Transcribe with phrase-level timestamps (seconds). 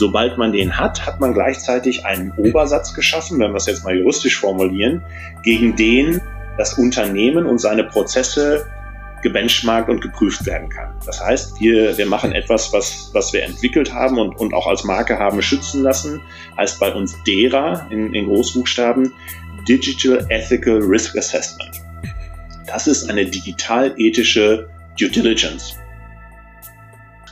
[0.00, 3.94] Sobald man den hat, hat man gleichzeitig einen Obersatz geschaffen, wenn wir es jetzt mal
[3.94, 5.02] juristisch formulieren,
[5.42, 6.22] gegen den
[6.56, 8.66] das Unternehmen und seine Prozesse
[9.22, 10.94] gebenchmarkt und geprüft werden kann.
[11.04, 14.84] Das heißt, wir, wir machen etwas, was, was wir entwickelt haben und, und auch als
[14.84, 16.22] Marke haben schützen lassen,
[16.56, 19.12] heißt bei uns DERA in, in Großbuchstaben,
[19.68, 21.82] Digital Ethical Risk Assessment.
[22.66, 24.66] Das ist eine digital-ethische
[24.98, 25.79] Due Diligence.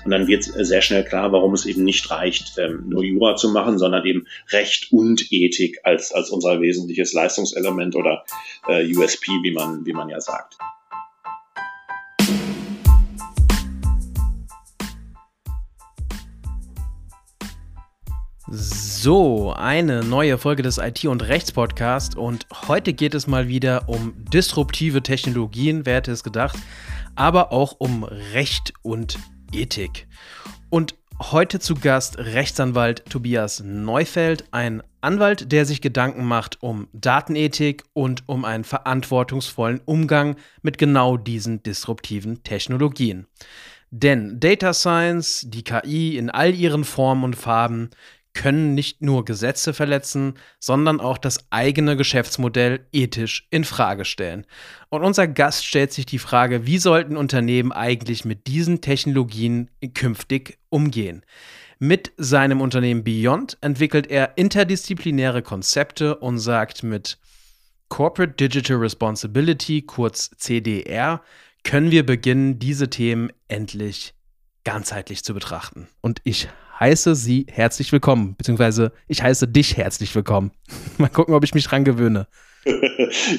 [0.09, 3.51] Und dann wird sehr schnell klar, warum es eben nicht reicht, ähm, nur Jura zu
[3.51, 8.25] machen, sondern eben Recht und Ethik als, als unser wesentliches Leistungselement oder
[8.67, 10.57] äh, USP, wie man, wie man ja sagt.
[18.51, 24.15] So, eine neue Folge des IT- und Rechts-Podcast und heute geht es mal wieder um
[24.33, 26.59] disruptive Technologien, wer hätte es gedacht,
[27.15, 29.19] aber auch um Recht und
[29.52, 30.07] Ethik.
[30.70, 37.84] Und heute zu Gast Rechtsanwalt Tobias Neufeld, ein Anwalt, der sich Gedanken macht um Datenethik
[37.92, 43.27] und um einen verantwortungsvollen Umgang mit genau diesen disruptiven Technologien.
[43.91, 47.91] Denn Data Science, die KI in all ihren Formen und Farben,
[48.39, 54.47] können nicht nur Gesetze verletzen, sondern auch das eigene Geschäftsmodell ethisch in Frage stellen.
[54.91, 60.56] Und unser Gast stellt sich die Frage, wie sollten Unternehmen eigentlich mit diesen Technologien künftig
[60.69, 61.25] umgehen?
[61.80, 67.19] Mit seinem Unternehmen Beyond entwickelt er interdisziplinäre Konzepte und sagt mit
[67.89, 71.23] Corporate Digital Responsibility, kurz CDR,
[71.64, 74.14] können wir beginnen, diese Themen endlich
[74.62, 75.89] ganzheitlich zu betrachten.
[76.02, 76.48] Und ich
[76.79, 80.53] heiße Sie herzlich willkommen, beziehungsweise ich heiße dich herzlich willkommen.
[80.98, 82.27] Mal gucken, ob ich mich dran gewöhne.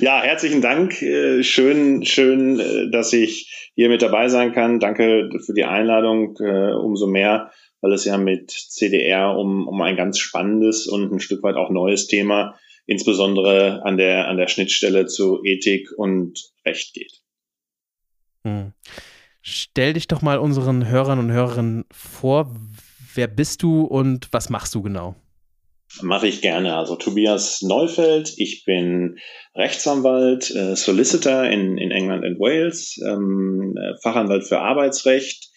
[0.01, 1.01] Ja, herzlichen Dank.
[1.01, 4.79] Äh, schön, schön, äh, dass ich hier mit dabei sein kann.
[4.79, 6.35] Danke für die Einladung.
[6.39, 11.19] Äh, umso mehr, weil es ja mit CDR um, um ein ganz spannendes und ein
[11.19, 16.93] Stück weit auch neues Thema, insbesondere an der, an der Schnittstelle zu Ethik und Recht
[16.93, 17.21] geht.
[18.43, 18.73] Hm.
[19.41, 22.53] Stell dich doch mal unseren Hörern und Hörerinnen vor,
[23.13, 25.15] Wer bist du und was machst du genau?
[26.01, 26.75] Mache ich gerne.
[26.75, 29.17] Also Tobias Neufeld, ich bin
[29.55, 35.48] Rechtsanwalt, äh, Solicitor in, in England und Wales, ähm, Fachanwalt für Arbeitsrecht,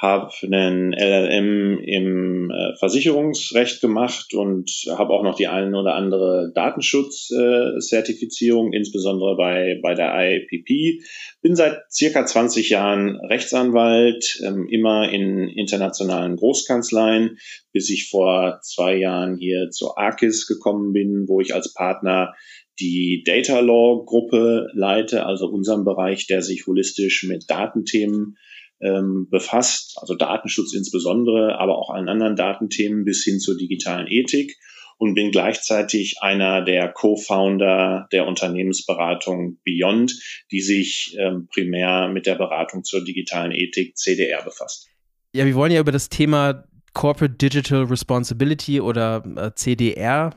[0.00, 6.50] habe einen LLM im äh, Versicherungsrecht gemacht und habe auch noch die ein oder andere
[6.54, 11.02] Datenschutzertifizierung, äh, insbesondere bei, bei der IAPP.
[11.42, 17.36] Bin seit circa 20 Jahren Rechtsanwalt, ähm, immer in internationalen Großkanzleien,
[17.74, 22.32] bis ich vor zwei Jahren hier zur ARCIS gekommen bin, wo ich als Partner
[22.80, 28.38] die Data Law Gruppe leite, also unseren Bereich, der sich holistisch mit Datenthemen
[28.80, 34.56] ähm, befasst, also Datenschutz insbesondere, aber auch an anderen Datenthemen bis hin zur digitalen Ethik
[35.00, 40.12] und bin gleichzeitig einer der Co-Founder der Unternehmensberatung Beyond,
[40.50, 44.88] die sich ähm, primär mit der Beratung zur digitalen Ethik CDR befasst.
[45.32, 50.34] Ja, wir wollen ja über das Thema Corporate Digital Responsibility oder äh, CDR.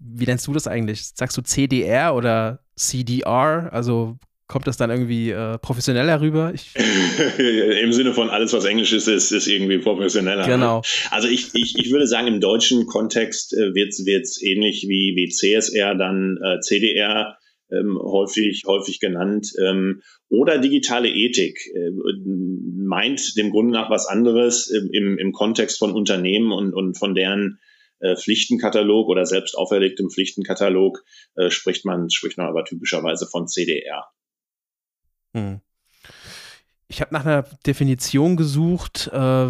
[0.00, 1.06] Wie nennst du das eigentlich?
[1.14, 3.68] Sagst du CDR oder CDR?
[3.72, 4.18] Also
[4.52, 6.52] kommt das dann irgendwie äh, professioneller rüber?
[7.82, 10.46] Im Sinne von alles, was Englisch ist, ist, ist irgendwie professioneller.
[10.46, 10.82] Genau.
[11.10, 15.30] Also ich, ich, ich würde sagen, im deutschen Kontext äh, wird es ähnlich wie, wie
[15.30, 17.38] CSR dann äh, CDR
[17.70, 19.52] ähm, häufig, häufig genannt.
[19.58, 21.90] Ähm, oder digitale Ethik äh,
[22.76, 27.58] meint dem Grunde nach was anderes im, im Kontext von Unternehmen und, und von deren
[28.00, 31.02] äh, Pflichtenkatalog oder selbst auferlegtem Pflichtenkatalog
[31.36, 34.04] äh, spricht man, spricht man aber typischerweise von CDR.
[35.34, 35.60] Hm.
[36.92, 39.46] Ich habe nach einer Definition gesucht, äh,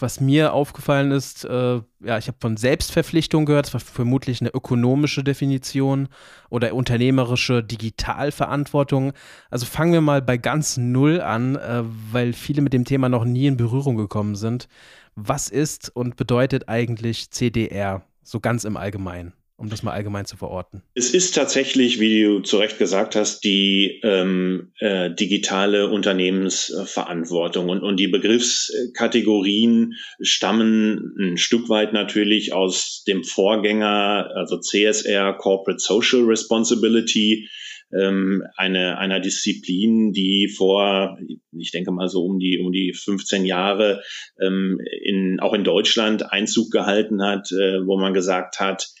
[0.00, 1.44] was mir aufgefallen ist.
[1.44, 6.08] Äh, ja, ich habe von Selbstverpflichtung gehört, das war vermutlich eine ökonomische Definition
[6.48, 9.12] oder unternehmerische Digitalverantwortung.
[9.50, 13.26] Also fangen wir mal bei ganz Null an, äh, weil viele mit dem Thema noch
[13.26, 14.66] nie in Berührung gekommen sind.
[15.14, 19.34] Was ist und bedeutet eigentlich CDR, so ganz im Allgemeinen?
[19.58, 20.82] Um das mal allgemein zu verorten?
[20.94, 27.68] Es ist tatsächlich, wie du zu Recht gesagt hast, die ähm, äh, digitale Unternehmensverantwortung.
[27.68, 35.80] Und, und die Begriffskategorien stammen ein Stück weit natürlich aus dem Vorgänger, also CSR, Corporate
[35.80, 37.48] Social Responsibility,
[37.92, 41.18] ähm, eine, einer Disziplin, die vor,
[41.50, 44.02] ich denke mal so um die, um die 15 Jahre
[44.40, 48.92] ähm, in, auch in Deutschland Einzug gehalten hat, äh, wo man gesagt hat,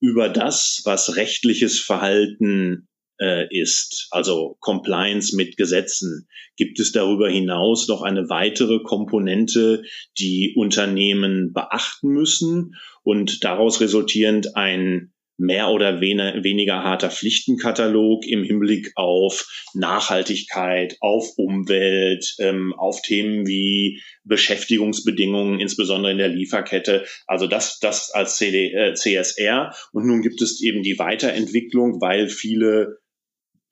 [0.00, 2.88] über das, was rechtliches Verhalten
[3.20, 6.28] äh, ist, also Compliance mit Gesetzen.
[6.56, 9.82] Gibt es darüber hinaus noch eine weitere Komponente,
[10.18, 18.92] die Unternehmen beachten müssen und daraus resultierend ein mehr oder weniger harter Pflichtenkatalog im Hinblick
[18.94, 27.04] auf Nachhaltigkeit, auf Umwelt, ähm, auf Themen wie Beschäftigungsbedingungen, insbesondere in der Lieferkette.
[27.26, 29.74] Also das, das als CD, äh, CSR.
[29.92, 32.98] Und nun gibt es eben die Weiterentwicklung, weil viele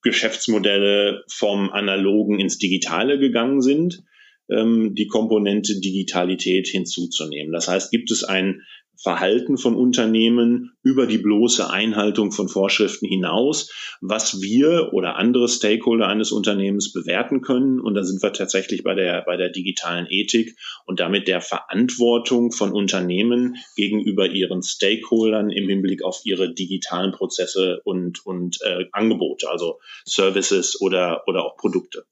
[0.02, 4.04] Geschäftsmodelle vom Analogen ins Digitale gegangen sind,
[4.48, 7.52] ähm, die Komponente Digitalität hinzuzunehmen.
[7.52, 8.62] Das heißt, gibt es ein
[8.96, 13.70] Verhalten von Unternehmen über die bloße Einhaltung von Vorschriften hinaus,
[14.00, 17.80] was wir oder andere Stakeholder eines Unternehmens bewerten können.
[17.80, 20.56] Und da sind wir tatsächlich bei der, bei der digitalen Ethik
[20.86, 27.80] und damit der Verantwortung von Unternehmen gegenüber ihren Stakeholdern im Hinblick auf ihre digitalen Prozesse
[27.84, 32.04] und, und äh, Angebote, also Services oder, oder auch Produkte.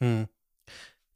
[0.00, 0.28] Hm.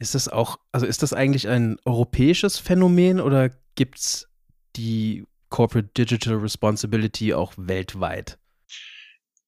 [0.03, 4.29] Ist das auch, also ist das eigentlich ein europäisches Phänomen oder gibt es
[4.75, 8.37] die Corporate Digital Responsibility auch weltweit?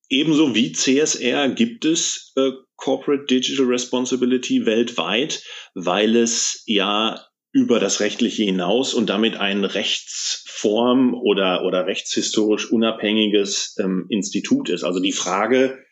[0.09, 5.43] Ebenso wie CSR gibt es äh, Corporate Digital Responsibility weltweit,
[5.75, 13.75] weil es ja über das Rechtliche hinaus und damit ein Rechtsform oder, oder rechtshistorisch unabhängiges
[13.81, 14.85] ähm, Institut ist.
[14.85, 15.85] Also die Frage,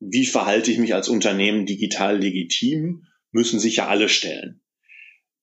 [0.00, 4.62] wie verhalte ich mich als Unternehmen digital legitim, müssen sich ja alle stellen.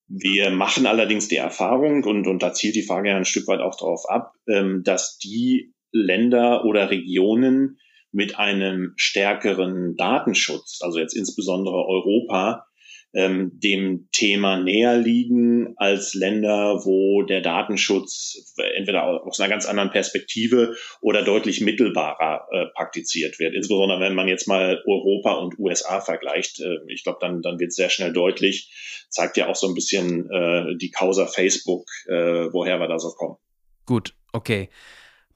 [0.08, 3.60] Wir machen allerdings die Erfahrung, und, und da zielt die Frage ja ein Stück weit
[3.60, 7.78] auch darauf ab, ähm, dass die Länder oder Regionen
[8.12, 12.66] mit einem stärkeren Datenschutz, also jetzt insbesondere Europa,
[13.14, 19.92] ähm, dem Thema näher liegen als Länder, wo der Datenschutz entweder aus einer ganz anderen
[19.92, 23.54] Perspektive oder deutlich mittelbarer äh, praktiziert wird.
[23.54, 26.60] Insbesondere wenn man jetzt mal Europa und USA vergleicht.
[26.62, 28.72] Äh, ich glaube, dann, dann wird sehr schnell deutlich,
[29.10, 32.14] zeigt ja auch so ein bisschen äh, die Causa Facebook, äh,
[32.52, 33.38] woher wir da so kommen.
[33.86, 34.70] Gut, okay.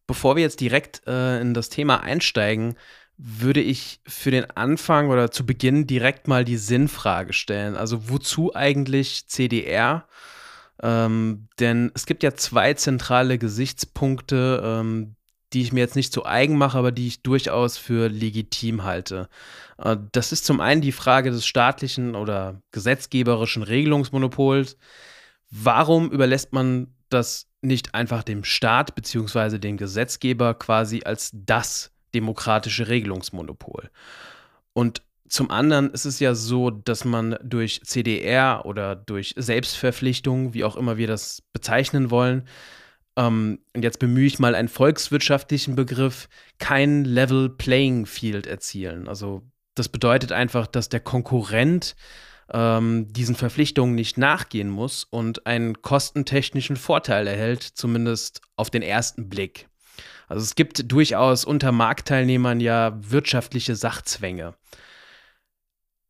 [0.08, 2.76] Bevor wir jetzt direkt äh, in das Thema einsteigen,
[3.18, 7.76] würde ich für den Anfang oder zu Beginn direkt mal die Sinnfrage stellen.
[7.76, 10.08] Also wozu eigentlich CDR?
[10.84, 15.16] Ähm, denn es gibt ja zwei zentrale Gesichtspunkte, ähm,
[15.54, 19.30] die ich mir jetzt nicht zu eigen mache, aber die ich durchaus für legitim halte.
[19.78, 24.78] Äh, das ist zum einen die Frage des staatlichen oder gesetzgeberischen Regelungsmonopols.
[25.50, 29.58] Warum überlässt man das nicht einfach dem Staat bzw.
[29.60, 33.92] dem Gesetzgeber quasi als das demokratische Regelungsmonopol.
[34.74, 40.64] Und zum anderen ist es ja so, dass man durch CDR oder durch Selbstverpflichtung, wie
[40.64, 42.48] auch immer wir das bezeichnen wollen,
[43.18, 46.28] ähm, und jetzt bemühe ich mal einen volkswirtschaftlichen Begriff,
[46.60, 49.08] kein Level Playing Field erzielen.
[49.08, 49.42] Also
[49.74, 51.96] das bedeutet einfach, dass der Konkurrent
[52.52, 59.30] ähm, diesen Verpflichtungen nicht nachgehen muss und einen kostentechnischen Vorteil erhält, zumindest auf den ersten
[59.30, 59.68] Blick.
[60.28, 64.56] Also es gibt durchaus unter Marktteilnehmern ja wirtschaftliche Sachzwänge.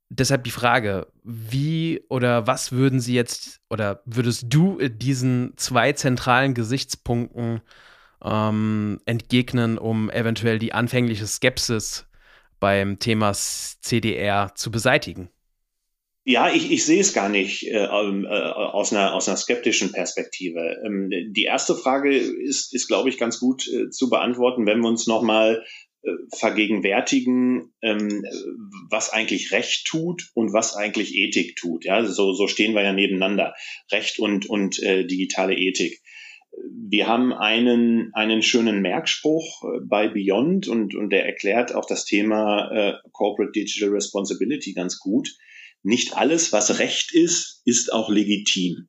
[0.10, 6.54] Deshalb die Frage, wie oder was würden Sie jetzt oder würdest du diesen zwei zentralen
[6.54, 7.62] Gesichtspunkten
[8.24, 12.08] ähm, entgegnen, um eventuell die anfängliche Skepsis
[12.60, 15.30] beim Thema CDR zu beseitigen?
[16.28, 19.92] Ja, ich, ich sehe es gar nicht äh, ähm, äh, aus, einer, aus einer skeptischen
[19.92, 20.82] Perspektive.
[20.84, 24.90] Ähm, die erste Frage ist, ist glaube ich, ganz gut äh, zu beantworten, wenn wir
[24.90, 25.64] uns nochmal
[26.02, 28.26] äh, vergegenwärtigen, ähm,
[28.90, 31.86] was eigentlich Recht tut und was eigentlich Ethik tut.
[31.86, 33.54] Ja, so, so stehen wir ja nebeneinander.
[33.92, 36.02] Recht und, und äh, digitale Ethik.
[36.72, 42.04] Wir haben einen, einen schönen Merkspruch äh, bei Beyond und, und der erklärt auch das
[42.04, 45.30] Thema äh, Corporate Digital Responsibility ganz gut
[45.86, 48.88] nicht alles, was Recht ist, ist auch legitim.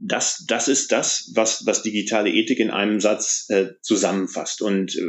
[0.00, 4.60] Das, das ist das, was, was digitale Ethik in einem Satz äh, zusammenfasst.
[4.60, 5.02] Und äh,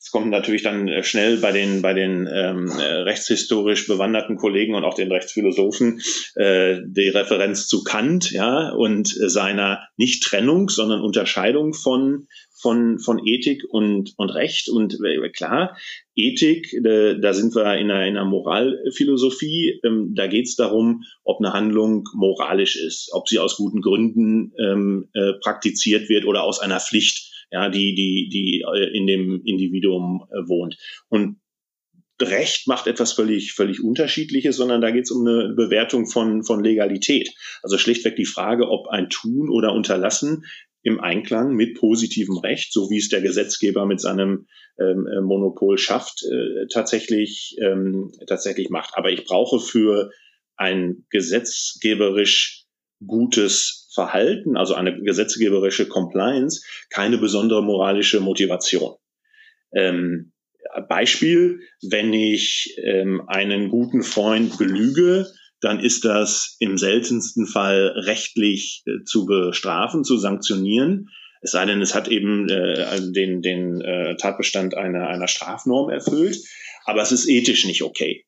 [0.00, 4.74] es kommt natürlich dann äh, schnell bei den, bei den ähm, äh, rechtshistorisch bewanderten Kollegen
[4.74, 6.00] und auch den Rechtsphilosophen
[6.36, 12.26] äh, die Referenz zu Kant ja, und äh, seiner nicht Trennung, sondern Unterscheidung von
[12.60, 14.68] von, von Ethik und, und Recht.
[14.68, 15.76] Und äh, klar,
[16.14, 19.80] Ethik, äh, da sind wir in einer, in einer Moralphilosophie.
[19.84, 24.52] Ähm, da geht es darum, ob eine Handlung moralisch ist, ob sie aus guten Gründen
[24.58, 29.42] ähm, äh, praktiziert wird oder aus einer Pflicht, ja, die, die, die äh, in dem
[29.44, 30.76] Individuum wohnt.
[31.08, 31.36] Und
[32.20, 36.64] Recht macht etwas völlig, völlig Unterschiedliches, sondern da geht es um eine Bewertung von, von
[36.64, 37.32] Legalität.
[37.62, 40.44] Also schlichtweg die Frage, ob ein Tun oder Unterlassen
[40.82, 44.46] im Einklang mit positivem Recht, so wie es der Gesetzgeber mit seinem
[44.78, 48.94] ähm, äh, Monopol schafft, äh, tatsächlich, ähm, tatsächlich macht.
[48.94, 50.10] Aber ich brauche für
[50.56, 52.64] ein gesetzgeberisch
[53.04, 58.94] gutes Verhalten, also eine gesetzgeberische Compliance, keine besondere moralische Motivation.
[59.72, 60.32] Ähm,
[60.88, 65.26] Beispiel, wenn ich ähm, einen guten Freund belüge,
[65.60, 71.08] dann ist das im seltensten Fall rechtlich äh, zu bestrafen, zu sanktionieren.
[71.40, 76.38] Es sei denn, es hat eben äh, den, den äh, Tatbestand einer, einer Strafnorm erfüllt.
[76.84, 78.24] Aber es ist ethisch nicht okay.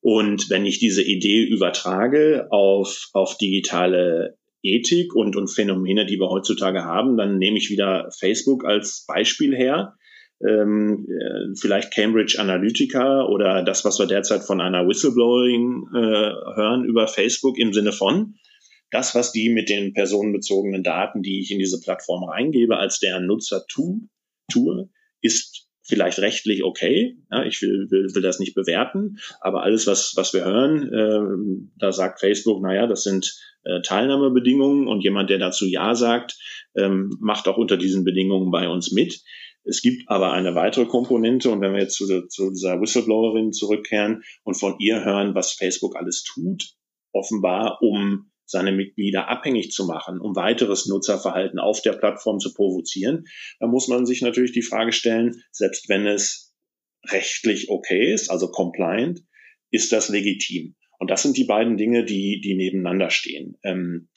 [0.00, 6.28] Und wenn ich diese Idee übertrage auf, auf digitale Ethik und, und Phänomene, die wir
[6.28, 9.94] heutzutage haben, dann nehme ich wieder Facebook als Beispiel her
[10.40, 16.84] ähm, äh, vielleicht Cambridge Analytica oder das, was wir derzeit von einer Whistleblowing äh, hören
[16.84, 18.34] über Facebook im Sinne von,
[18.90, 23.26] das, was die mit den personenbezogenen Daten, die ich in diese Plattform reingebe, als deren
[23.26, 24.08] Nutzer tu,
[24.50, 24.88] tue,
[25.22, 27.16] ist vielleicht rechtlich okay.
[27.30, 31.68] Ja, ich will, will, will das nicht bewerten, aber alles, was, was wir hören, äh,
[31.78, 36.36] da sagt Facebook, naja, das sind äh, Teilnahmebedingungen und jemand, der dazu Ja sagt,
[36.76, 39.22] ähm, macht auch unter diesen Bedingungen bei uns mit.
[39.66, 44.22] Es gibt aber eine weitere Komponente und wenn wir jetzt zu, zu dieser Whistleblowerin zurückkehren
[44.44, 46.74] und von ihr hören, was Facebook alles tut,
[47.12, 53.24] offenbar um seine Mitglieder abhängig zu machen, um weiteres Nutzerverhalten auf der Plattform zu provozieren,
[53.58, 56.54] dann muss man sich natürlich die Frage stellen, selbst wenn es
[57.04, 59.22] rechtlich okay ist, also compliant,
[59.70, 60.76] ist das legitim?
[60.98, 63.58] Und das sind die beiden Dinge, die, die nebeneinander stehen.
[63.64, 64.08] Ähm,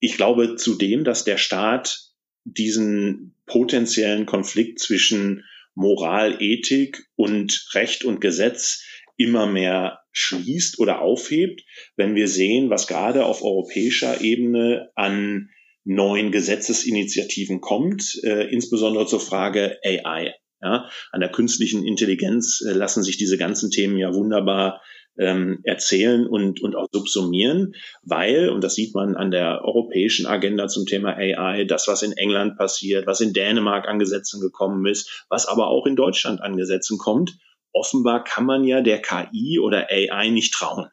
[0.00, 2.12] ich glaube zudem, dass der Staat
[2.44, 8.82] diesen potenziellen Konflikt zwischen Moral, Ethik und Recht und Gesetz
[9.16, 11.62] immer mehr schließt oder aufhebt,
[11.96, 15.50] wenn wir sehen, was gerade auf europäischer Ebene an
[15.84, 20.34] neuen Gesetzesinitiativen kommt, äh, insbesondere zur Frage AI.
[20.62, 24.80] Ja, an der künstlichen Intelligenz äh, lassen sich diese ganzen Themen ja wunderbar
[25.18, 30.68] ähm, erzählen und, und auch subsumieren, weil, und das sieht man an der europäischen Agenda
[30.68, 35.26] zum Thema AI, das, was in England passiert, was in Dänemark an Gesetzen gekommen ist,
[35.28, 37.38] was aber auch in Deutschland an Gesetzen kommt,
[37.72, 40.88] offenbar kann man ja der KI oder AI nicht trauen.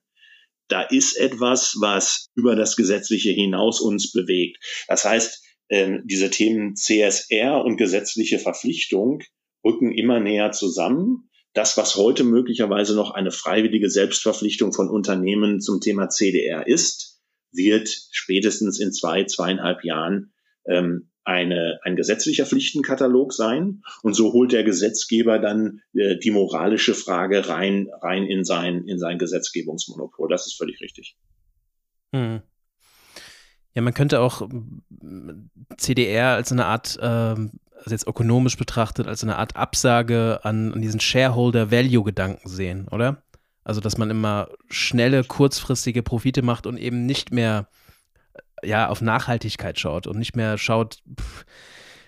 [0.69, 4.57] Da ist etwas, was über das Gesetzliche hinaus uns bewegt.
[4.87, 9.21] Das heißt, ähm, diese Themen CSR und gesetzliche Verpflichtung
[9.63, 15.79] rücken immer näher zusammen das, was heute möglicherweise noch eine freiwillige Selbstverpflichtung von Unternehmen zum
[15.81, 20.33] Thema CDR ist, wird spätestens in zwei, zweieinhalb Jahren
[20.65, 23.83] ähm, eine, ein gesetzlicher Pflichtenkatalog sein.
[24.01, 28.99] Und so holt der Gesetzgeber dann äh, die moralische Frage rein, rein in sein, in
[28.99, 30.27] sein Gesetzgebungsmonopol.
[30.29, 31.15] Das ist völlig richtig.
[32.13, 32.41] Hm.
[33.75, 34.47] Ja, man könnte auch
[35.77, 40.81] CDR als eine Art ähm, also jetzt ökonomisch betrachtet, als eine Art Absage an, an
[40.81, 43.23] diesen Shareholder-Value-Gedanken sehen, oder?
[43.63, 47.67] Also, dass man immer schnelle, kurzfristige Profite macht und eben nicht mehr
[48.63, 51.45] ja, auf Nachhaltigkeit schaut und nicht mehr schaut, pff,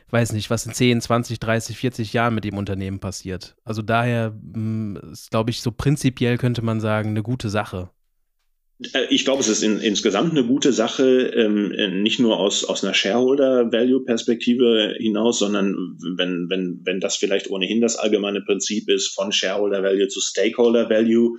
[0.10, 3.56] weiß nicht, was in 10, 20, 30, 40 Jahren mit dem Unternehmen passiert.
[3.64, 7.90] Also daher hm, ist, glaube ich, so prinzipiell könnte man sagen, eine gute Sache.
[8.94, 12.66] Äh, ich glaube, es ist in, insgesamt eine gute Sache, ähm, äh, nicht nur aus,
[12.66, 19.14] aus einer Shareholder-Value-Perspektive hinaus, sondern wenn, wenn, wenn das vielleicht ohnehin das allgemeine Prinzip ist,
[19.14, 21.38] von Shareholder-Value zu Stakeholder-Value,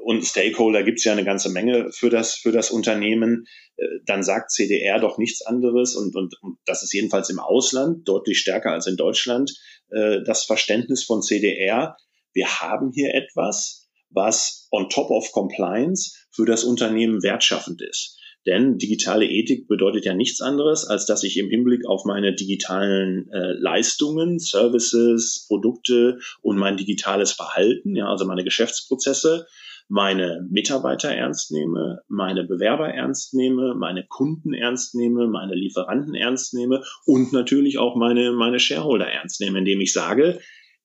[0.00, 4.22] und Stakeholder gibt es ja eine ganze Menge für das, für das Unternehmen, äh, dann
[4.22, 8.70] sagt CDR doch nichts anderes und, und, und das ist jedenfalls im Ausland deutlich stärker
[8.70, 9.52] als in Deutschland,
[9.90, 11.96] das Verständnis von CDR.
[12.34, 18.16] Wir haben hier etwas, was on top of compliance für das Unternehmen wertschaffend ist.
[18.46, 23.28] Denn digitale Ethik bedeutet ja nichts anderes, als dass ich im Hinblick auf meine digitalen
[23.32, 29.48] äh, Leistungen, Services, Produkte und mein digitales Verhalten, ja, also meine Geschäftsprozesse,
[29.88, 36.54] meine Mitarbeiter ernst nehme, meine Bewerber ernst nehme, meine Kunden ernst nehme, meine Lieferanten ernst
[36.54, 40.38] nehme und natürlich auch meine, meine Shareholder ernst nehme, indem ich sage,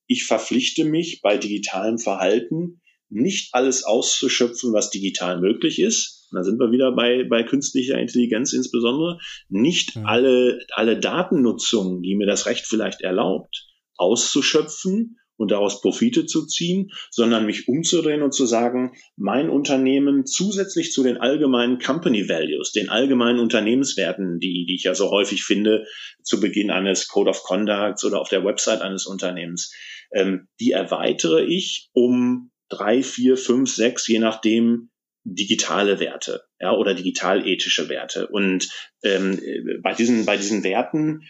[0.07, 2.81] ich verpflichte mich bei digitalem Verhalten
[3.13, 6.27] nicht alles auszuschöpfen, was digital möglich ist.
[6.32, 9.20] da sind wir wieder bei, bei künstlicher Intelligenz insbesondere.
[9.50, 10.05] Nicht mhm.
[10.05, 13.67] alle, alle Datennutzungen, die mir das Recht vielleicht erlaubt,
[13.98, 20.91] auszuschöpfen und daraus Profite zu ziehen, sondern mich umzudrehen und zu sagen, mein Unternehmen zusätzlich
[20.91, 25.86] zu den allgemeinen Company Values, den allgemeinen Unternehmenswerten, die, die ich ja so häufig finde,
[26.22, 29.74] zu Beginn eines Code of Conduct oder auf der Website eines Unternehmens,
[30.13, 34.89] ähm, die erweitere ich um drei, vier, fünf, sechs, je nachdem,
[35.25, 38.27] digitale Werte ja, oder digitalethische Werte.
[38.27, 38.70] Und
[39.03, 39.39] ähm,
[39.82, 41.22] bei diesen bei diesen Werten,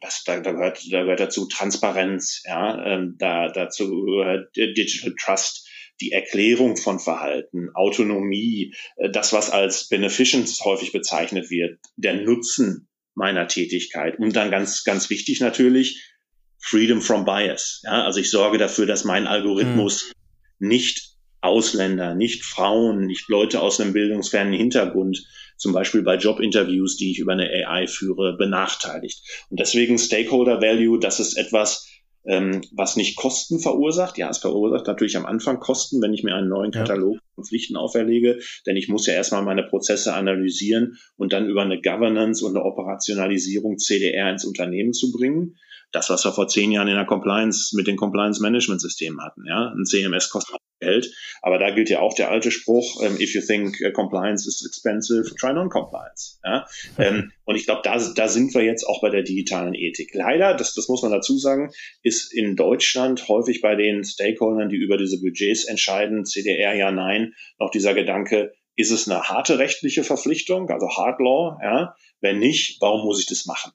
[0.00, 5.68] das da, da gehört da gehört dazu Transparenz, ja, ähm, da dazu gehört Digital Trust,
[6.00, 12.88] die Erklärung von Verhalten, Autonomie, äh, das was als Beneficence häufig bezeichnet wird, der Nutzen
[13.14, 16.06] meiner Tätigkeit und dann ganz ganz wichtig natürlich
[16.62, 17.80] Freedom from Bias.
[17.84, 20.19] Ja, also ich sorge dafür, dass mein Algorithmus mhm.
[20.60, 25.26] Nicht Ausländer, nicht Frauen, nicht Leute aus einem bildungsfernen Hintergrund,
[25.56, 29.46] zum Beispiel bei Jobinterviews, die ich über eine AI führe, benachteiligt.
[29.48, 31.86] Und deswegen Stakeholder Value, das ist etwas,
[32.26, 34.18] ähm, was nicht Kosten verursacht.
[34.18, 37.76] Ja, es verursacht natürlich am Anfang Kosten, wenn ich mir einen neuen Katalog von Pflichten
[37.76, 42.56] auferlege, denn ich muss ja erstmal meine Prozesse analysieren und dann über eine Governance und
[42.56, 45.56] eine Operationalisierung CDR ins Unternehmen zu bringen
[45.92, 49.44] das, was wir vor zehn Jahren in der Compliance mit den Compliance-Management-Systemen hatten.
[49.46, 53.34] Ja, ein CMS kostet Geld, aber da gilt ja auch der alte Spruch: um, If
[53.34, 56.40] you think uh, compliance is expensive, try non-compliance.
[56.44, 56.66] Ja?
[56.98, 60.14] ähm, und ich glaube, da, da sind wir jetzt auch bei der digitalen Ethik.
[60.14, 61.70] Leider, das, das muss man dazu sagen,
[62.02, 67.34] ist in Deutschland häufig bei den Stakeholdern, die über diese Budgets entscheiden, CDR ja, nein,
[67.58, 71.94] noch dieser Gedanke, ist es eine harte rechtliche Verpflichtung, also Hard Law, ja?
[72.22, 73.72] Wenn nicht, warum muss ich das machen?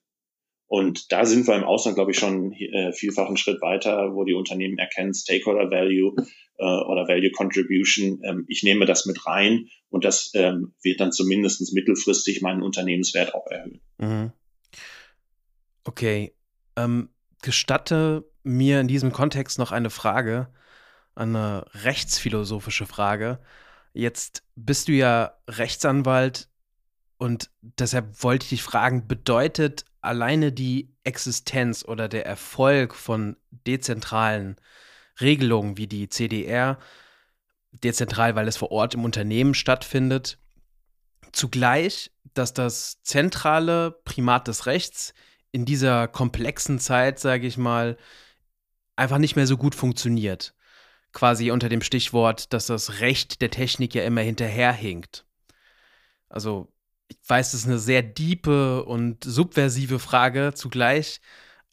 [0.68, 4.24] Und da sind wir im Ausland, glaube ich, schon äh, vielfach einen Schritt weiter, wo
[4.24, 6.16] die Unternehmen erkennen, Stakeholder Value
[6.58, 8.20] äh, oder Value Contribution.
[8.24, 13.36] Ähm, ich nehme das mit rein und das ähm, wird dann zumindest mittelfristig meinen Unternehmenswert
[13.36, 13.82] auch erhöhen.
[14.00, 14.32] Mhm.
[15.84, 16.34] Okay.
[16.76, 17.10] Ähm,
[17.42, 20.50] gestatte mir in diesem Kontext noch eine Frage,
[21.14, 23.40] eine rechtsphilosophische Frage.
[23.94, 26.50] Jetzt bist du ja Rechtsanwalt
[27.18, 34.56] und deshalb wollte ich dich fragen, bedeutet alleine die Existenz oder der Erfolg von dezentralen
[35.20, 36.80] Regelungen wie die CDR,
[37.72, 40.40] dezentral, weil es vor Ort im Unternehmen stattfindet,
[41.32, 45.14] zugleich, dass das zentrale Primat des Rechts
[45.52, 47.98] in dieser komplexen Zeit, sage ich mal,
[48.96, 50.54] einfach nicht mehr so gut funktioniert.
[51.14, 55.26] Quasi unter dem Stichwort, dass das Recht der Technik ja immer hinterherhinkt.
[56.28, 56.74] Also
[57.08, 61.20] ich weiß, das ist eine sehr diepe und subversive Frage zugleich,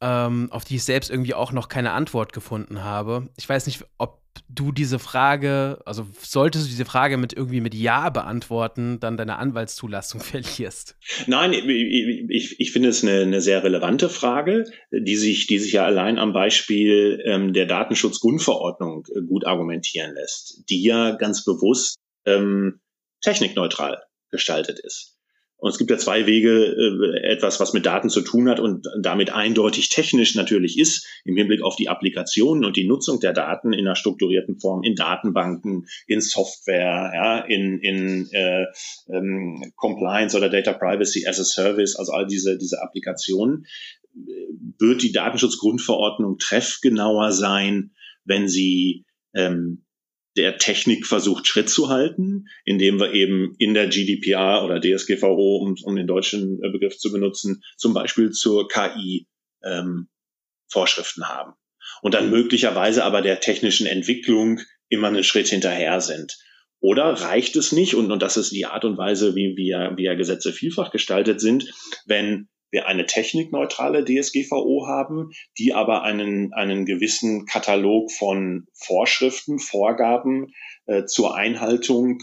[0.00, 3.28] ähm, auf die ich selbst irgendwie auch noch keine Antwort gefunden habe.
[3.36, 7.74] Ich weiß nicht, ob du diese Frage, also solltest du diese Frage mit irgendwie mit
[7.74, 10.96] Ja beantworten, dann deine Anwaltszulassung verlierst.
[11.26, 15.84] Nein, ich, ich, finde es eine, eine sehr relevante Frage, die sich, die sich ja
[15.84, 22.80] allein am Beispiel ähm, der Datenschutzgrundverordnung äh, gut argumentieren lässt, die ja ganz bewusst ähm,
[23.20, 25.18] technikneutral gestaltet ist.
[25.62, 28.84] Und es gibt ja zwei Wege, äh, etwas, was mit Daten zu tun hat und
[29.00, 33.72] damit eindeutig technisch natürlich ist, im Hinblick auf die Applikationen und die Nutzung der Daten
[33.72, 38.66] in einer strukturierten Form, in Datenbanken, in Software, ja, in, in äh,
[39.08, 43.66] ähm, Compliance oder Data Privacy as a Service, also all diese, diese Applikationen,
[44.80, 47.92] wird die Datenschutzgrundverordnung treffgenauer sein,
[48.24, 49.84] wenn sie ähm,
[50.36, 55.76] der Technik versucht, Schritt zu halten, indem wir eben in der GDPR oder DSGVO, um,
[55.82, 59.26] um den deutschen äh, Begriff zu benutzen, zum Beispiel zur KI
[59.62, 60.08] ähm,
[60.68, 61.52] Vorschriften haben.
[62.00, 66.38] Und dann möglicherweise aber der technischen Entwicklung immer einen Schritt hinterher sind.
[66.80, 70.04] Oder reicht es nicht, und, und das ist die Art und Weise, wie wir, wie
[70.04, 71.72] ja Gesetze vielfach gestaltet sind,
[72.06, 80.52] wenn wir eine technikneutrale DSGVO haben, die aber einen, einen gewissen Katalog von Vorschriften, Vorgaben
[80.86, 82.18] äh, zur Einhaltung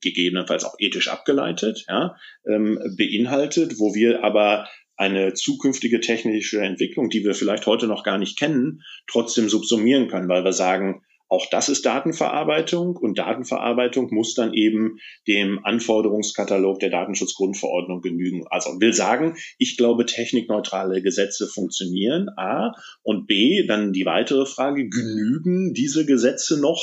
[0.00, 7.24] gegebenenfalls auch ethisch abgeleitet, ja, ähm, beinhaltet, wo wir aber eine zukünftige technische Entwicklung, die
[7.24, 11.68] wir vielleicht heute noch gar nicht kennen, trotzdem subsumieren können, weil wir sagen, auch das
[11.68, 18.46] ist Datenverarbeitung und Datenverarbeitung muss dann eben dem Anforderungskatalog der Datenschutzgrundverordnung genügen.
[18.50, 24.88] Also will sagen, ich glaube, technikneutrale Gesetze funktionieren, A, und B, dann die weitere Frage,
[24.88, 26.82] genügen diese Gesetze noch,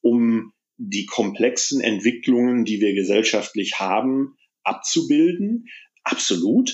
[0.00, 5.66] um die komplexen Entwicklungen, die wir gesellschaftlich haben, abzubilden?
[6.02, 6.72] Absolut.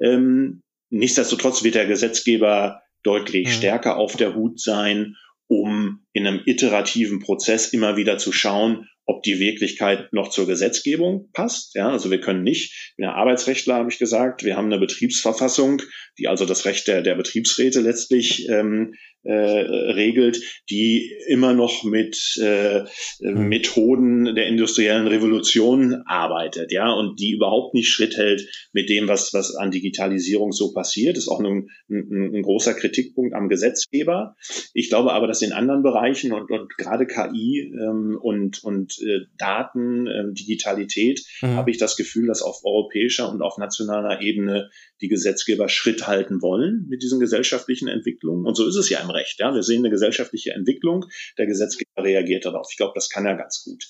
[0.00, 3.52] Ähm, nichtsdestotrotz wird der Gesetzgeber deutlich mhm.
[3.52, 5.14] stärker auf der Hut sein
[5.48, 11.28] um in einem iterativen Prozess immer wieder zu schauen, ob die Wirklichkeit noch zur Gesetzgebung
[11.34, 11.74] passt.
[11.74, 14.80] Ja, also wir können nicht, ich bin ja Arbeitsrechtler, habe ich gesagt, wir haben eine
[14.80, 15.82] Betriebsverfassung,
[16.18, 18.94] die also das Recht der, der Betriebsräte letztlich ähm,
[19.26, 22.84] äh, regelt, die immer noch mit äh,
[23.20, 23.48] mhm.
[23.48, 29.32] Methoden der industriellen Revolution arbeitet, ja, und die überhaupt nicht Schritt hält mit dem, was,
[29.34, 31.16] was an Digitalisierung so passiert.
[31.16, 34.36] Das ist auch ein, ein, ein großer Kritikpunkt am Gesetzgeber.
[34.74, 38.98] Ich glaube aber, dass in anderen Bereichen Bereichen und, und gerade KI ähm, und, und
[39.00, 41.56] äh, Daten, ähm, Digitalität, mhm.
[41.56, 46.42] habe ich das Gefühl, dass auf europäischer und auf nationaler Ebene die Gesetzgeber Schritt halten
[46.42, 48.46] wollen mit diesen gesellschaftlichen Entwicklungen.
[48.46, 49.38] Und so ist es ja im Recht.
[49.38, 51.06] Ja, wir sehen eine gesellschaftliche Entwicklung,
[51.38, 52.68] der Gesetzgeber reagiert darauf.
[52.70, 53.84] Ich glaube, das kann er ganz gut.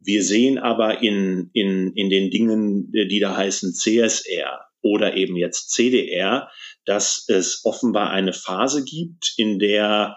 [0.00, 5.70] Wir sehen aber in, in, in den Dingen, die da heißen CSR oder eben jetzt
[5.72, 6.50] CDR,
[6.84, 10.16] dass es offenbar eine Phase gibt, in der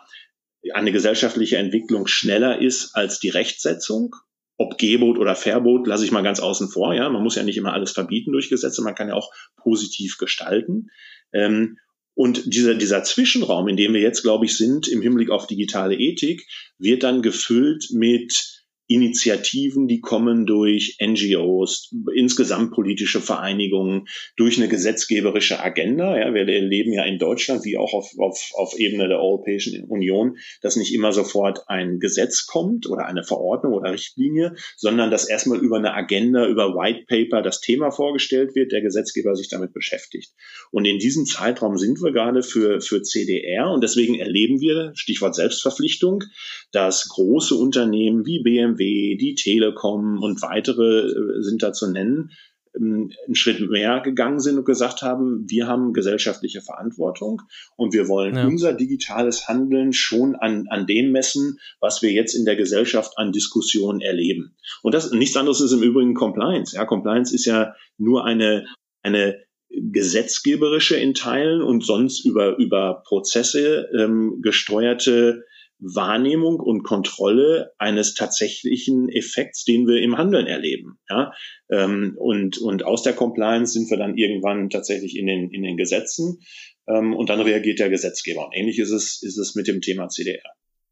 [0.74, 4.16] eine gesellschaftliche Entwicklung schneller ist als die Rechtsetzung.
[4.58, 6.94] Ob Gebot oder Verbot lasse ich mal ganz außen vor.
[6.94, 10.18] Ja, man muss ja nicht immer alles verbieten durch Gesetze, man kann ja auch positiv
[10.18, 10.90] gestalten.
[11.34, 11.78] Ähm,
[12.14, 15.96] und dieser, dieser Zwischenraum, in dem wir jetzt, glaube ich, sind im Hinblick auf digitale
[15.96, 16.46] Ethik,
[16.78, 25.62] wird dann gefüllt mit Initiativen, die kommen durch NGOs, insgesamt politische Vereinigungen, durch eine gesetzgeberische
[25.62, 26.18] Agenda.
[26.18, 30.38] Ja, wir erleben ja in Deutschland wie auch auf, auf, auf Ebene der Europäischen Union,
[30.62, 35.60] dass nicht immer sofort ein Gesetz kommt oder eine Verordnung oder Richtlinie, sondern dass erstmal
[35.60, 40.34] über eine Agenda, über White Paper das Thema vorgestellt wird, der Gesetzgeber sich damit beschäftigt.
[40.72, 45.36] Und in diesem Zeitraum sind wir gerade für, für CDR und deswegen erleben wir, Stichwort
[45.36, 46.24] Selbstverpflichtung,
[46.72, 52.32] dass große Unternehmen wie BMW, die Telekom und weitere äh, sind da zu nennen,
[52.76, 57.42] ähm, einen Schritt mehr gegangen sind und gesagt haben, wir haben gesellschaftliche Verantwortung
[57.76, 58.46] und wir wollen ja.
[58.46, 63.32] unser digitales Handeln schon an, an dem messen, was wir jetzt in der Gesellschaft an
[63.32, 64.56] Diskussionen erleben.
[64.82, 66.76] Und das nichts anderes ist im Übrigen Compliance.
[66.76, 68.66] Ja, Compliance ist ja nur eine,
[69.02, 69.38] eine
[69.70, 75.46] gesetzgeberische in Teilen und sonst über, über Prozesse ähm, gesteuerte
[75.82, 81.00] Wahrnehmung und Kontrolle eines tatsächlichen Effekts, den wir im Handeln erleben.
[81.10, 81.34] Ja?
[81.70, 85.78] Ähm, und, und aus der Compliance sind wir dann irgendwann tatsächlich in den, in den
[85.78, 86.40] Gesetzen
[86.88, 88.46] ähm, und dann reagiert der Gesetzgeber.
[88.46, 90.44] Und ähnlich ist es, ist es mit dem Thema CDR.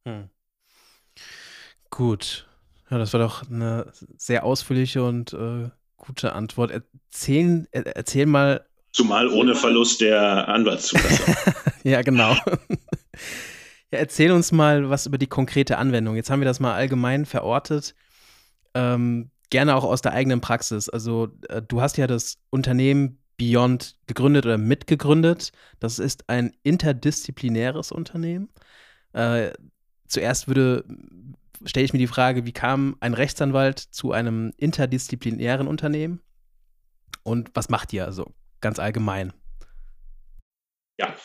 [0.05, 0.29] Hm.
[1.91, 2.47] Gut.
[2.89, 6.71] Ja, das war doch eine sehr ausführliche und äh, gute Antwort.
[6.71, 8.65] Erzählen, erzähl mal.
[8.91, 11.35] Zumal ohne Verlust der Anwaltszulassung.
[11.83, 12.35] ja, genau.
[13.91, 16.15] Ja, erzähl uns mal was über die konkrete Anwendung.
[16.15, 17.95] Jetzt haben wir das mal allgemein verortet.
[18.73, 20.89] Ähm, gerne auch aus der eigenen Praxis.
[20.89, 25.51] Also, äh, du hast ja das Unternehmen Beyond gegründet oder mitgegründet.
[25.79, 28.49] Das ist ein interdisziplinäres Unternehmen.
[29.13, 29.51] Äh,
[30.07, 30.83] zuerst würde
[31.65, 36.21] stelle ich mir die Frage, wie kam ein Rechtsanwalt zu einem interdisziplinären Unternehmen?
[37.23, 39.33] Und was macht ihr also ganz allgemein?
[40.99, 41.15] Ja,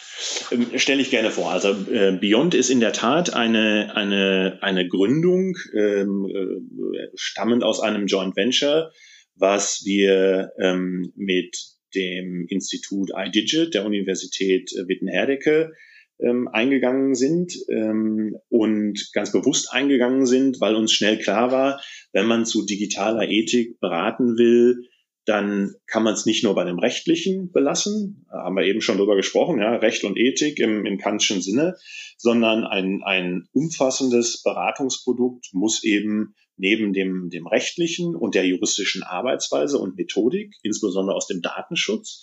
[0.52, 1.50] ähm, stelle ich gerne vor.
[1.50, 7.80] Also äh, Beyond ist in der Tat eine, eine, eine Gründung, ähm, äh, stammend aus
[7.80, 8.92] einem Joint Venture,
[9.34, 11.56] was wir ähm, mit
[11.92, 15.72] dem Institut iDigit der Universität Witten-Herdecke
[16.20, 21.82] ähm, eingegangen sind ähm, und ganz bewusst eingegangen sind, weil uns schnell klar war,
[22.12, 24.88] wenn man zu digitaler Ethik beraten will,
[25.24, 29.16] dann kann man es nicht nur bei dem Rechtlichen belassen, haben wir eben schon drüber
[29.16, 31.76] gesprochen, ja, Recht und Ethik im, im Kantschen Sinne,
[32.18, 39.78] sondern ein, ein umfassendes Beratungsprodukt muss eben neben dem, dem rechtlichen und der juristischen Arbeitsweise
[39.78, 42.22] und Methodik, insbesondere aus dem Datenschutz,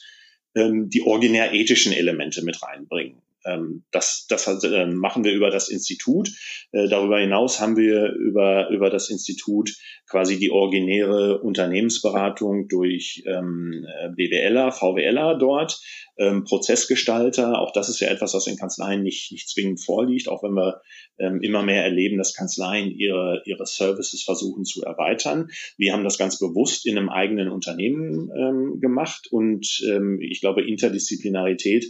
[0.55, 3.21] ähm, die originär ethischen Elemente mit reinbringen.
[3.45, 6.29] Ähm, das das äh, machen wir über das Institut.
[6.71, 9.75] Äh, darüber hinaus haben wir über, über das Institut
[10.09, 15.79] quasi die originäre Unternehmensberatung durch ähm, BWLer, VWLer dort,
[16.17, 17.59] ähm, Prozessgestalter.
[17.59, 20.81] Auch das ist ja etwas, was in Kanzleien nicht, nicht zwingend vorliegt, auch wenn wir
[21.17, 25.49] ähm, immer mehr erleben, dass Kanzleien ihre, ihre Services versuchen zu erweitern.
[25.77, 30.67] Wir haben das ganz bewusst in einem eigenen Unternehmen ähm, gemacht und ähm, ich glaube,
[30.67, 31.85] Interdisziplinarität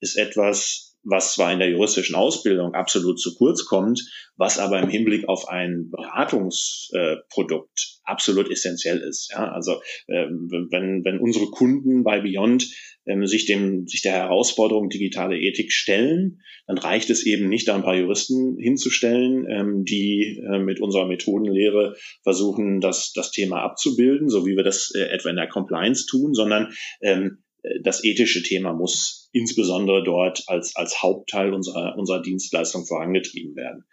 [0.00, 4.00] ist etwas, was zwar in der juristischen Ausbildung absolut zu kurz kommt,
[4.36, 9.30] was aber im Hinblick auf ein Beratungsprodukt absolut essentiell ist.
[9.32, 12.70] Ja, also äh, wenn, wenn unsere Kunden bei Beyond
[13.06, 17.74] ähm, sich dem sich der Herausforderung digitale Ethik stellen, dann reicht es eben nicht, da
[17.74, 24.28] ein paar Juristen hinzustellen, ähm, die äh, mit unserer Methodenlehre versuchen, das das Thema abzubilden,
[24.28, 27.38] so wie wir das äh, etwa in der Compliance tun, sondern ähm,
[27.82, 33.84] das ethische Thema muss insbesondere dort als, als Hauptteil unserer, unserer Dienstleistung vorangetrieben werden.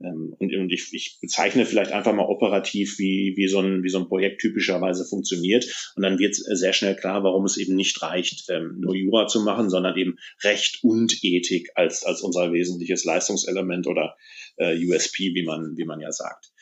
[0.00, 3.88] Ähm, und, und ich, ich bezeichne vielleicht einfach mal operativ, wie, wie, so ein, wie
[3.88, 5.92] so ein Projekt typischerweise funktioniert.
[5.96, 9.42] Und dann wird sehr schnell klar, warum es eben nicht reicht, ähm, nur Jura zu
[9.42, 14.16] machen, sondern eben Recht und Ethik als, als unser wesentliches Leistungselement oder
[14.56, 16.52] äh, USP, wie man, wie man ja sagt.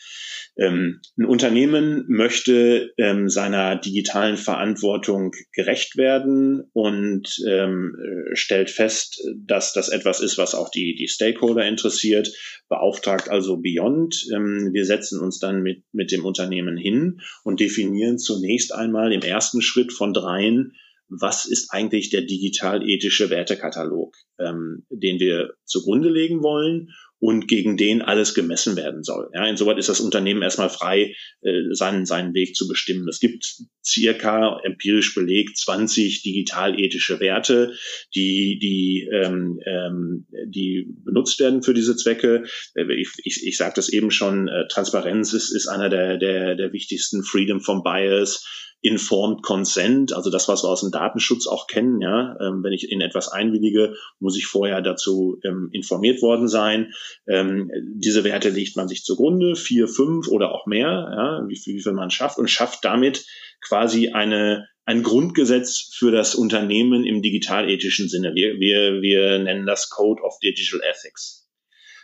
[0.57, 7.97] Ähm, ein Unternehmen möchte ähm, seiner digitalen Verantwortung gerecht werden und ähm,
[8.33, 12.31] stellt fest, dass das etwas ist, was auch die, die Stakeholder interessiert,
[12.69, 14.27] beauftragt also Beyond.
[14.35, 19.23] Ähm, wir setzen uns dann mit, mit dem Unternehmen hin und definieren zunächst einmal im
[19.23, 20.75] ersten Schritt von dreien,
[21.09, 28.01] was ist eigentlich der digital-ethische Wertekatalog, ähm, den wir zugrunde legen wollen und gegen den
[28.03, 29.31] alles gemessen werden soll.
[29.35, 33.07] Ja, insoweit ist das Unternehmen erstmal frei, äh, seinen, seinen Weg zu bestimmen.
[33.09, 37.75] Es gibt circa empirisch belegt 20 digital-ethische Werte,
[38.15, 42.45] die, die, ähm, ähm, die benutzt werden für diese Zwecke.
[42.75, 46.55] Äh, ich, ich, ich sagte es eben schon, äh, Transparenz ist, ist einer der, der,
[46.57, 48.47] der wichtigsten, Freedom from Bias,
[48.83, 52.91] Informed Consent, also das, was wir aus dem Datenschutz auch kennen, ja, ähm, wenn ich
[52.91, 56.93] in etwas einwillige, muss ich vorher dazu ähm, informiert worden sein.
[57.29, 61.83] Ähm, diese Werte legt man sich zugrunde, vier, fünf oder auch mehr, ja, wie, wie
[61.83, 63.27] viel man schafft und schafft damit
[63.61, 68.35] quasi eine ein Grundgesetz für das Unternehmen im digitalethischen Sinne.
[68.35, 71.49] Wir, wir, wir nennen das Code of Digital Ethics.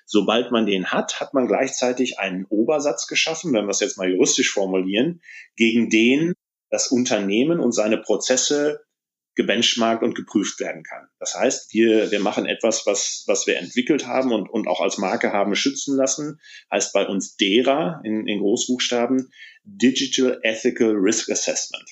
[0.05, 4.09] Sobald man den hat, hat man gleichzeitig einen Obersatz geschaffen, wenn wir es jetzt mal
[4.09, 5.21] juristisch formulieren,
[5.57, 6.35] gegen den
[6.71, 8.81] das Unternehmen und seine Prozesse
[9.37, 11.07] gebenchmarkt und geprüft werden kann.
[11.21, 14.97] Das heißt, wir, wir machen etwas, was, was wir entwickelt haben und, und auch als
[14.99, 16.41] Marke haben schützen lassen,
[16.73, 19.31] heißt bei uns DERA in, in Großbuchstaben,
[19.65, 21.85] Digital Ethical Risk Assessment.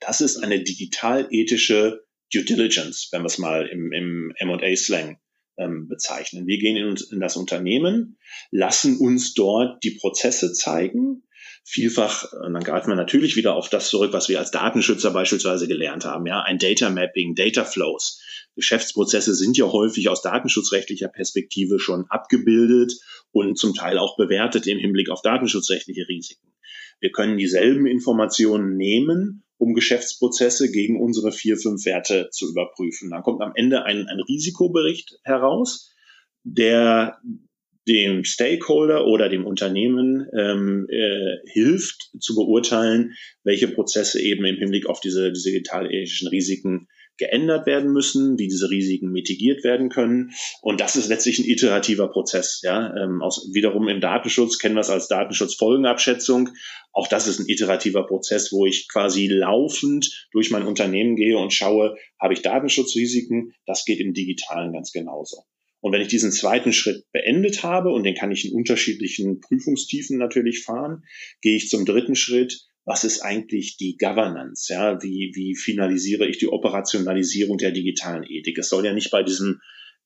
[0.00, 5.18] Das ist eine digital-ethische Due Diligence, wenn wir es mal im, im M&A-Slang
[5.58, 6.46] ähm, bezeichnen.
[6.46, 8.18] Wir gehen in, in das Unternehmen,
[8.50, 11.22] lassen uns dort die Prozesse zeigen,
[11.68, 15.66] vielfach, und dann greifen wir natürlich wieder auf das zurück, was wir als Datenschützer beispielsweise
[15.66, 18.22] gelernt haben, ja, ein Data Mapping, Data Flows.
[18.54, 22.94] Geschäftsprozesse sind ja häufig aus datenschutzrechtlicher Perspektive schon abgebildet
[23.32, 26.52] und zum Teil auch bewertet im Hinblick auf datenschutzrechtliche Risiken.
[27.00, 33.10] Wir können dieselben Informationen nehmen, um Geschäftsprozesse gegen unsere vier, fünf Werte zu überprüfen.
[33.10, 35.92] Dann kommt am Ende ein, ein Risikobericht heraus,
[36.44, 37.18] der
[37.88, 44.86] dem Stakeholder oder dem Unternehmen ähm, äh, hilft zu beurteilen, welche Prozesse eben im Hinblick
[44.86, 50.32] auf diese, diese digitalethischen Risiken geändert werden müssen, wie diese Risiken mitigiert werden können.
[50.60, 52.60] Und das ist letztlich ein iterativer Prozess.
[52.62, 52.94] Ja?
[52.96, 56.50] Ähm, aus, wiederum im Datenschutz kennen wir es als Datenschutzfolgenabschätzung.
[56.92, 61.52] Auch das ist ein iterativer Prozess, wo ich quasi laufend durch mein Unternehmen gehe und
[61.52, 63.54] schaue, habe ich Datenschutzrisiken?
[63.64, 65.44] Das geht im Digitalen ganz genauso.
[65.86, 70.18] Und wenn ich diesen zweiten Schritt beendet habe, und den kann ich in unterschiedlichen Prüfungstiefen
[70.18, 71.04] natürlich fahren,
[71.42, 72.66] gehe ich zum dritten Schritt.
[72.84, 74.72] Was ist eigentlich die Governance?
[74.72, 78.58] Ja, wie, wie finalisiere ich die Operationalisierung der digitalen Ethik?
[78.58, 79.60] Es soll ja nicht bei diesem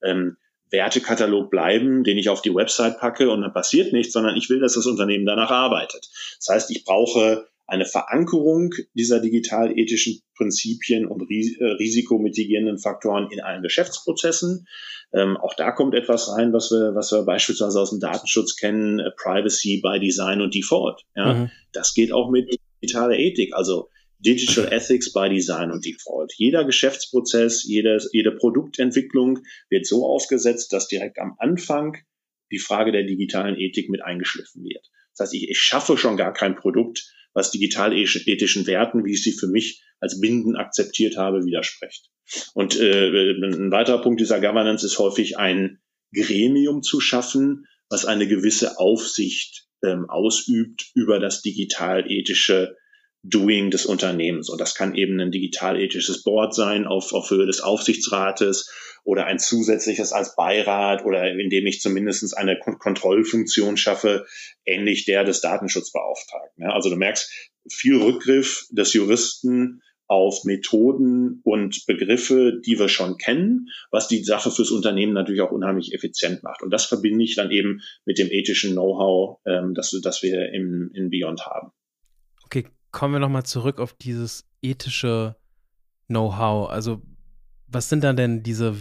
[0.04, 0.36] ähm,
[0.70, 4.60] Wertekatalog bleiben, den ich auf die Website packe und dann passiert nichts, sondern ich will,
[4.60, 6.10] dass das Unternehmen danach arbeitet.
[6.36, 13.62] Das heißt, ich brauche eine Verankerung dieser digital-ethischen Prinzipien und äh, risikomitigierenden Faktoren in allen
[13.62, 14.66] Geschäftsprozessen.
[15.12, 18.98] Ähm, auch da kommt etwas rein, was wir, was wir beispielsweise aus dem Datenschutz kennen,
[18.98, 21.00] äh, Privacy by Design und Default.
[21.14, 21.34] Ja?
[21.34, 21.50] Mhm.
[21.72, 22.52] Das geht auch mit
[22.82, 26.32] digitaler Ethik, also Digital Ethics by Design und Default.
[26.36, 31.96] Jeder Geschäftsprozess, jede, jede Produktentwicklung wird so aufgesetzt, dass direkt am Anfang
[32.50, 34.90] die Frage der digitalen Ethik mit eingeschliffen wird.
[35.16, 39.32] Das heißt, ich, ich schaffe schon gar kein Produkt, was digital-ethischen Werten, wie ich sie
[39.32, 42.10] für mich als bindend akzeptiert habe, widerspricht.
[42.54, 45.80] Und äh, ein weiterer Punkt dieser Governance ist häufig ein
[46.14, 52.76] Gremium zu schaffen, was eine gewisse Aufsicht ähm, ausübt über das digital-ethische
[53.22, 54.48] Doing des Unternehmens.
[54.48, 58.70] Und das kann eben ein digital-ethisches Board sein auf, auf Höhe des Aufsichtsrates
[59.04, 64.26] oder ein zusätzliches als Beirat oder indem ich zumindest eine Kon Kontrollfunktion schaffe,
[64.64, 66.64] ähnlich der des Datenschutzbeauftragten.
[66.64, 73.68] Also du merkst viel Rückgriff des Juristen auf Methoden und Begriffe, die wir schon kennen,
[73.92, 76.62] was die Sache fürs Unternehmen natürlich auch unheimlich effizient macht.
[76.62, 80.90] Und das verbinde ich dann eben mit dem ethischen Know-how, ähm, das, das wir im,
[80.94, 81.70] in Beyond haben.
[82.92, 85.36] Kommen wir nochmal zurück auf dieses ethische
[86.08, 86.70] Know-how.
[86.70, 87.02] Also
[87.72, 88.76] was sind dann denn diese,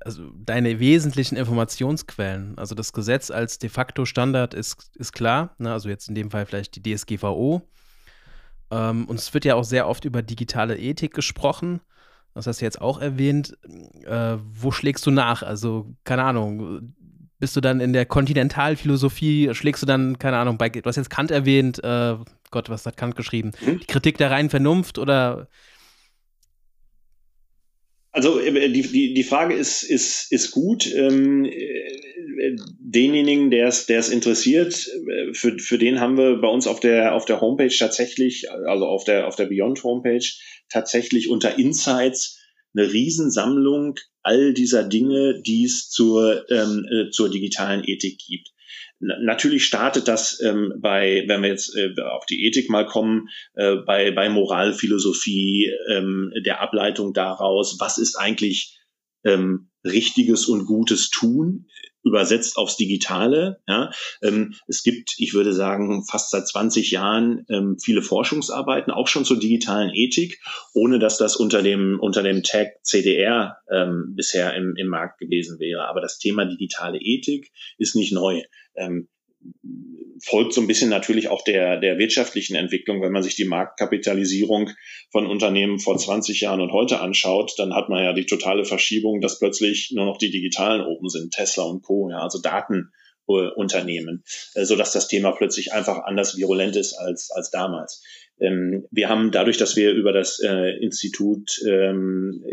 [0.00, 2.56] also deine wesentlichen Informationsquellen?
[2.56, 5.72] Also das Gesetz als de facto Standard ist, ist klar, ne?
[5.72, 7.62] also jetzt in dem Fall vielleicht die DSGVO.
[8.70, 11.80] Ähm, und es wird ja auch sehr oft über digitale Ethik gesprochen.
[12.34, 13.58] Das hast du jetzt auch erwähnt.
[14.04, 15.42] Äh, wo schlägst du nach?
[15.42, 16.94] Also, keine Ahnung,
[17.42, 21.10] bist du dann in der Kontinentalphilosophie, schlägst du dann, keine Ahnung, bei, du hast jetzt
[21.10, 22.14] Kant erwähnt, äh,
[22.52, 23.50] Gott, was hat Kant geschrieben?
[23.66, 23.80] Mhm.
[23.80, 25.48] Die Kritik der reinen Vernunft oder
[28.12, 30.86] Also äh, die, die, die Frage ist, ist, ist gut.
[30.94, 36.48] Ähm, äh, denjenigen, der es, der es interessiert, äh, für, für den haben wir bei
[36.48, 40.24] uns auf der, auf der Homepage tatsächlich, also auf der, auf der Beyond Homepage,
[40.68, 42.38] tatsächlich unter Insights
[42.74, 48.48] eine Riesensammlung all dieser Dinge, die es zur, ähm, äh, zur digitalen Ethik gibt.
[49.00, 53.76] Natürlich startet das ähm, bei, wenn wir jetzt äh, auf die Ethik mal kommen, äh,
[53.76, 58.78] bei, bei Moralphilosophie, ähm, der Ableitung daraus, was ist eigentlich
[59.24, 61.66] ähm, richtiges und gutes Tun
[62.04, 63.60] übersetzt aufs Digitale.
[63.66, 63.90] Ja.
[64.22, 69.24] Ähm, es gibt, ich würde sagen, fast seit 20 Jahren ähm, viele Forschungsarbeiten, auch schon
[69.24, 70.40] zur digitalen Ethik,
[70.74, 75.58] ohne dass das unter dem, unter dem Tag CDR ähm, bisher im, im Markt gewesen
[75.58, 75.88] wäre.
[75.88, 78.42] Aber das Thema digitale Ethik ist nicht neu.
[78.74, 79.08] Ähm,
[80.24, 83.02] folgt so ein bisschen natürlich auch der, der wirtschaftlichen Entwicklung.
[83.02, 84.70] Wenn man sich die Marktkapitalisierung
[85.10, 89.20] von Unternehmen vor 20 Jahren und heute anschaut, dann hat man ja die totale Verschiebung,
[89.20, 94.22] dass plötzlich nur noch die Digitalen oben sind, Tesla und Co., ja, also Datenunternehmen,
[94.54, 98.04] äh, so das Thema plötzlich einfach anders virulent ist als, als damals.
[98.40, 102.44] Ähm, wir haben dadurch, dass wir über das äh, Institut ähm,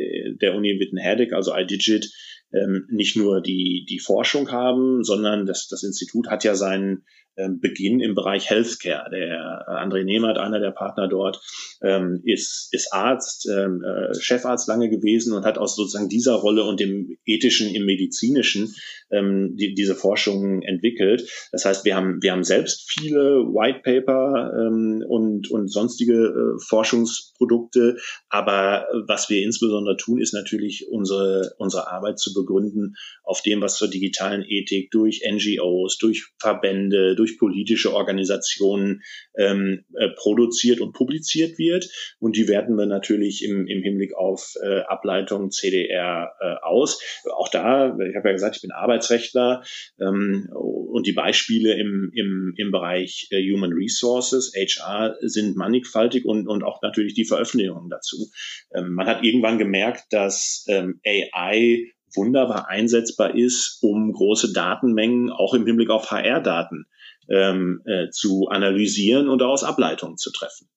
[0.42, 2.12] der Uni Witten-Herdecke, also iDigit,
[2.54, 7.06] ähm, nicht nur die, die Forschung haben, sondern das, das Institut hat ja seinen
[7.48, 9.10] Beginn im Bereich Healthcare.
[9.10, 11.42] Der André Nehmert, einer der Partner dort,
[11.82, 16.64] ähm, ist, ist Arzt, ähm, äh, Chefarzt lange gewesen und hat aus sozusagen dieser Rolle
[16.66, 18.74] und dem ethischen, im medizinischen
[19.12, 21.30] ähm, die, diese Forschung entwickelt.
[21.52, 26.60] Das heißt, wir haben, wir haben selbst viele White Paper ähm, und, und sonstige äh,
[26.68, 27.98] Forschungsprodukte,
[28.30, 33.78] aber was wir insbesondere tun, ist natürlich unsere, unsere Arbeit zu begründen auf dem, was
[33.78, 39.02] zur digitalen Ethik durch NGOs, durch Verbände, durch politische Organisationen
[39.38, 41.90] ähm, äh, produziert und publiziert wird.
[42.20, 47.02] Und die werten wir natürlich im, im Hinblick auf äh, Ableitung CDR äh, aus.
[47.36, 49.64] Auch da, ich habe ja gesagt, ich bin Arbeitsrechtler
[50.00, 56.48] ähm, und die Beispiele im, im, im Bereich äh, Human Resources, HR, sind mannigfaltig und,
[56.48, 58.30] und auch natürlich die Veröffentlichungen dazu.
[58.74, 65.54] Ähm, man hat irgendwann gemerkt, dass ähm, AI wunderbar einsetzbar ist, um große Datenmengen auch
[65.54, 66.86] im Hinblick auf HR-Daten
[67.30, 70.70] ähm, äh, zu analysieren und daraus Ableitungen zu treffen.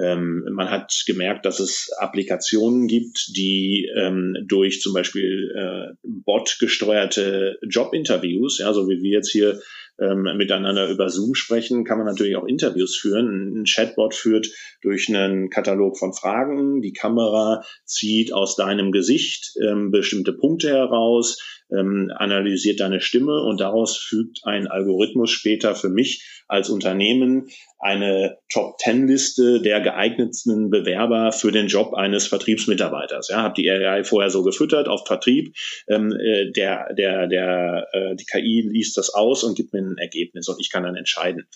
[0.00, 7.58] Ähm, man hat gemerkt, dass es Applikationen gibt, die ähm, durch zum Beispiel äh, bot-gesteuerte
[7.68, 9.60] Jobinterviews, ja, so wie wir jetzt hier
[10.00, 13.60] ähm, miteinander über Zoom sprechen, kann man natürlich auch Interviews führen.
[13.60, 14.48] Ein Chatbot führt
[14.82, 16.80] durch einen Katalog von Fragen.
[16.80, 23.60] Die Kamera zieht aus deinem Gesicht ähm, bestimmte Punkte heraus, ähm, analysiert deine Stimme und
[23.60, 31.52] daraus fügt ein Algorithmus später für mich als Unternehmen eine Top-10-Liste der geeignetsten Bewerber für
[31.52, 33.28] den Job eines Vertriebsmitarbeiters.
[33.28, 35.54] Ja, habe die AI vorher so gefüttert auf Vertrieb.
[35.88, 39.98] Ähm, äh, der, der, der, äh, die KI liest das aus und gibt mir ein
[39.98, 41.46] Ergebnis und ich kann dann entscheiden.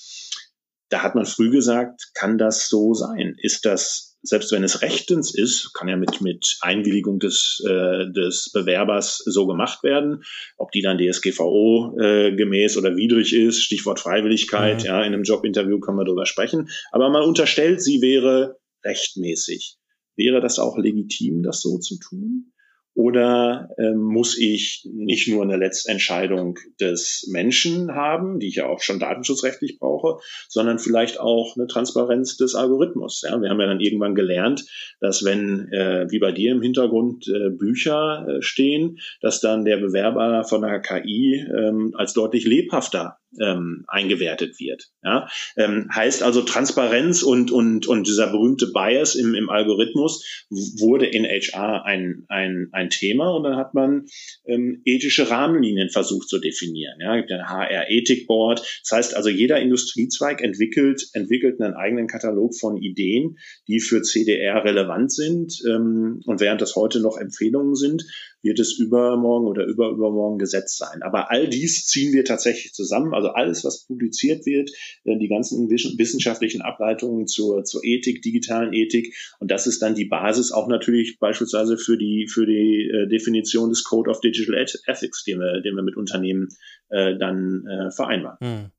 [0.91, 3.35] Da hat man früh gesagt, kann das so sein?
[3.39, 8.51] Ist das selbst wenn es rechtens ist, kann ja mit, mit Einwilligung des, äh, des
[8.53, 10.23] Bewerbers so gemacht werden.
[10.57, 14.87] Ob die dann DSGVO äh, gemäß oder widrig ist, Stichwort Freiwilligkeit, mhm.
[14.87, 16.69] ja, in einem Jobinterview können wir darüber sprechen.
[16.93, 19.77] Aber man unterstellt, sie wäre rechtmäßig.
[20.17, 22.52] Wäre das auch legitim, das so zu tun?
[22.95, 28.81] Oder ähm, muss ich nicht nur eine Letztentscheidung des Menschen haben, die ich ja auch
[28.81, 33.23] schon datenschutzrechtlich brauche, sondern vielleicht auch eine Transparenz des Algorithmus.
[33.23, 34.67] Ja, wir haben ja dann irgendwann gelernt,
[35.01, 39.79] dass wenn, äh, wie bei dir im Hintergrund, äh, Bücher äh, stehen, dass dann der
[39.79, 44.91] Bewerber von der KI ähm, als deutlich lebhafter ähm, eingewertet wird.
[45.03, 45.29] Ja?
[45.57, 51.25] Ähm, heißt also Transparenz und, und, und dieser berühmte Bias im, im Algorithmus wurde in
[51.25, 54.07] HR ein, ein, ein Thema und dann hat man
[54.47, 56.99] ähm, ethische Rahmenlinien versucht zu definieren.
[57.01, 57.17] Ja?
[57.17, 58.61] Es gibt ein HR-Ethik-Board.
[58.83, 64.65] Das heißt also, jeder Industriezweig entwickelt, entwickelt einen eigenen Katalog von Ideen, die für CDR
[64.65, 65.63] relevant sind.
[65.69, 68.05] Ähm, und während das heute noch Empfehlungen sind,
[68.43, 71.03] wird es übermorgen oder überübermorgen Gesetz sein.
[71.03, 73.15] Aber all dies ziehen wir tatsächlich zusammen.
[73.15, 74.71] Also alles, was publiziert wird,
[75.05, 79.15] äh, die ganzen wissenschaftlichen Ableitungen zur, zur Ethik, digitalen Ethik.
[79.39, 83.71] Und das ist dann die Basis auch natürlich beispielsweise für die, für die äh, Definition
[83.71, 84.55] des Code of Digital
[84.87, 86.49] Ethics, den wir, den wir mit Unternehmen
[86.91, 88.39] äh, dann vereinbaren.
[88.41, 88.71] Hm.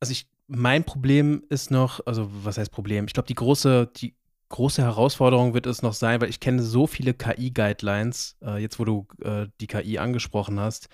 [0.00, 3.06] Also ich mein Problem ist noch, also was heißt Problem?
[3.06, 4.14] Ich glaube, die große, die
[4.48, 8.84] große Herausforderung wird es noch sein, weil ich kenne so viele KI-Guidelines, äh, jetzt wo
[8.84, 10.88] du äh, die KI angesprochen hast.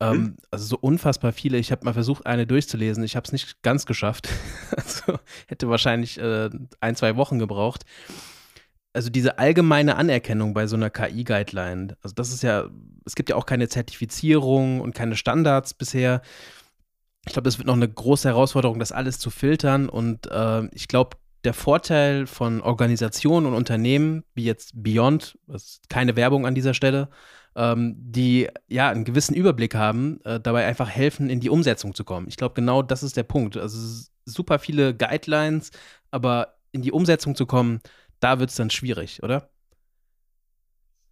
[0.00, 0.36] Ähm, hm?
[0.50, 1.58] Also so unfassbar viele.
[1.58, 3.04] Ich habe mal versucht, eine durchzulesen.
[3.04, 4.28] Ich habe es nicht ganz geschafft.
[4.76, 6.50] also hätte wahrscheinlich äh,
[6.80, 7.84] ein, zwei Wochen gebraucht.
[8.92, 12.68] also diese allgemeine Anerkennung bei so einer KI-Guideline, also das ist ja,
[13.06, 16.22] es gibt ja auch keine Zertifizierung und keine Standards bisher.
[17.26, 19.88] Ich glaube, das wird noch eine große Herausforderung, das alles zu filtern.
[19.88, 25.88] Und äh, ich glaube, der Vorteil von Organisationen und Unternehmen, wie jetzt Beyond, das ist
[25.88, 27.08] keine Werbung an dieser Stelle,
[27.56, 32.04] ähm, die ja einen gewissen Überblick haben, äh, dabei einfach helfen, in die Umsetzung zu
[32.04, 32.28] kommen.
[32.28, 33.56] Ich glaube, genau das ist der Punkt.
[33.56, 35.70] Also super viele Guidelines,
[36.10, 37.80] aber in die Umsetzung zu kommen,
[38.20, 39.50] da wird es dann schwierig, oder?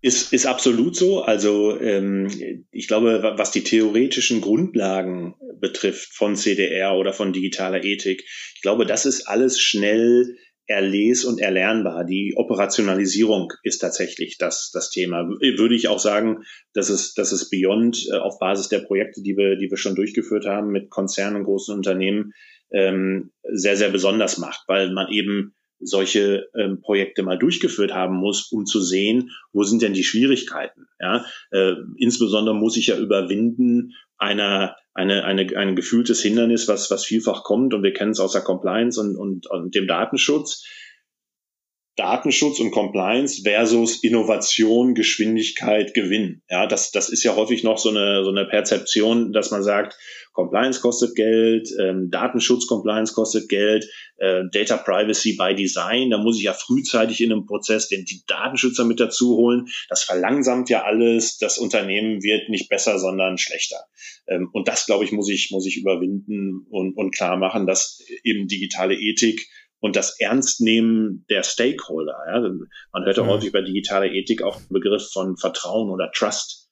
[0.02, 1.22] Ist, ist absolut so.
[1.22, 8.24] Also ähm, ich glaube, was die theoretischen Grundlagen betrifft von CDR oder von digitaler Ethik,
[8.54, 10.36] ich glaube, das ist alles schnell
[10.70, 12.04] erles- und erlernbar.
[12.04, 15.28] Die Operationalisierung ist tatsächlich das, das Thema.
[15.28, 19.36] Würde ich auch sagen, dass es, dass es Beyond äh, auf Basis der Projekte, die
[19.36, 22.32] wir, die wir schon durchgeführt haben mit Konzernen und großen Unternehmen,
[22.72, 28.50] ähm, sehr, sehr besonders macht, weil man eben solche ähm, Projekte mal durchgeführt haben muss,
[28.52, 30.88] um zu sehen, wo sind denn die Schwierigkeiten.
[31.00, 31.24] Ja?
[31.50, 37.44] Äh, insbesondere muss ich ja überwinden einer eine, eine, ein gefühltes Hindernis, was, was vielfach
[37.44, 40.66] kommt, und wir kennen es aus der Compliance und, und, und dem Datenschutz.
[42.00, 46.40] Datenschutz und Compliance versus Innovation, Geschwindigkeit, Gewinn.
[46.48, 49.98] Ja, das, das ist ja häufig noch so eine, so eine Perzeption, dass man sagt,
[50.32, 53.84] Compliance kostet Geld, ähm, Datenschutz Compliance kostet Geld,
[54.16, 58.22] äh, Data Privacy by Design, da muss ich ja frühzeitig in einem Prozess den die
[58.26, 59.66] Datenschützer mit dazu holen.
[59.90, 63.84] Das verlangsamt ja alles, das Unternehmen wird nicht besser, sondern schlechter.
[64.26, 68.02] Ähm, und das, glaube ich, muss ich, muss ich überwinden und, und klar machen, dass
[68.24, 69.46] eben digitale Ethik
[69.80, 72.16] und das Ernstnehmen der Stakeholder.
[72.26, 72.40] Ja.
[72.92, 73.28] Man hört ja mhm.
[73.28, 76.70] häufig bei digitaler Ethik auch den Begriff von Vertrauen oder Trust,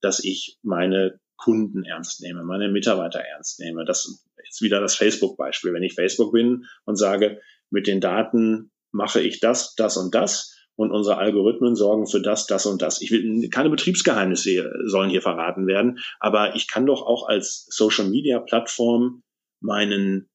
[0.00, 3.84] dass ich meine Kunden ernst nehme, meine Mitarbeiter ernst nehme.
[3.84, 5.72] Das ist wieder das Facebook-Beispiel.
[5.72, 7.40] Wenn ich Facebook bin und sage,
[7.70, 12.46] mit den Daten mache ich das, das und das und unsere Algorithmen sorgen für das,
[12.46, 13.00] das und das.
[13.00, 18.08] Ich will keine Betriebsgeheimnisse sollen hier verraten werden, aber ich kann doch auch als Social
[18.08, 19.22] Media Plattform
[19.60, 20.29] meinen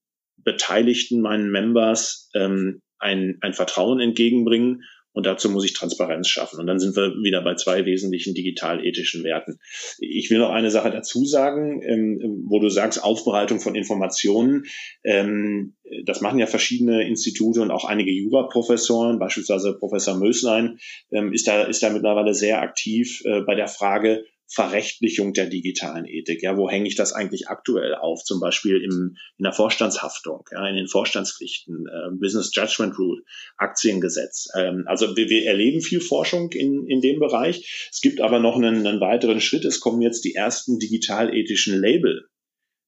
[0.46, 4.84] Beteiligten, meinen Members ähm, ein, ein Vertrauen entgegenbringen.
[5.12, 6.60] Und dazu muss ich Transparenz schaffen.
[6.60, 9.58] Und dann sind wir wieder bei zwei wesentlichen digital-ethischen Werten.
[9.98, 14.64] Ich will noch eine Sache dazu sagen, ähm, wo du sagst, Aufbereitung von Informationen.
[15.04, 15.74] Ähm,
[16.04, 20.78] das machen ja verschiedene Institute und auch einige Juraprofessoren, beispielsweise Professor Möslein,
[21.10, 26.04] ähm, ist, da, ist da mittlerweile sehr aktiv äh, bei der Frage, Verrechtlichung der digitalen
[26.06, 26.42] Ethik.
[26.42, 28.22] Ja, wo hänge ich das eigentlich aktuell auf?
[28.22, 33.22] Zum Beispiel im, in der Vorstandshaftung, ja, in den Vorstandspflichten, äh, Business Judgment Rule,
[33.56, 34.48] Aktiengesetz.
[34.56, 37.88] Ähm, also wir, wir erleben viel Forschung in, in dem Bereich.
[37.90, 39.64] Es gibt aber noch einen, einen weiteren Schritt.
[39.64, 42.28] Es kommen jetzt die ersten digital-ethischen Label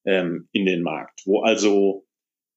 [0.05, 2.08] ähm, in den Markt, wo also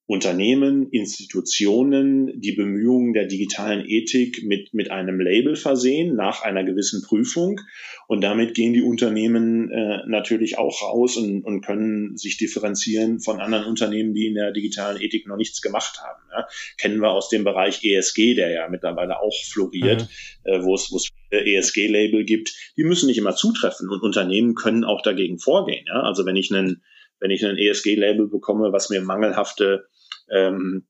[0.08, 7.02] Unternehmen, Institutionen die Bemühungen der digitalen Ethik mit, mit einem Label versehen nach einer gewissen
[7.02, 7.62] Prüfung.
[8.08, 13.40] Und damit gehen die Unternehmen äh, natürlich auch raus und, und können sich differenzieren von
[13.40, 16.22] anderen Unternehmen, die in der digitalen Ethik noch nichts gemacht haben.
[16.32, 16.48] Ja.
[16.78, 20.10] Kennen wir aus dem Bereich ESG, der ja mittlerweile auch floriert,
[20.46, 20.52] mhm.
[20.52, 22.54] äh, wo es, wo es ESG-Label gibt.
[22.76, 25.86] Die müssen nicht immer zutreffen und Unternehmen können auch dagegen vorgehen.
[25.88, 26.02] Ja.
[26.02, 26.84] Also wenn ich einen
[27.22, 29.86] wenn ich ein ESG-Label bekomme, was mir mangelhafte
[30.32, 30.88] ähm,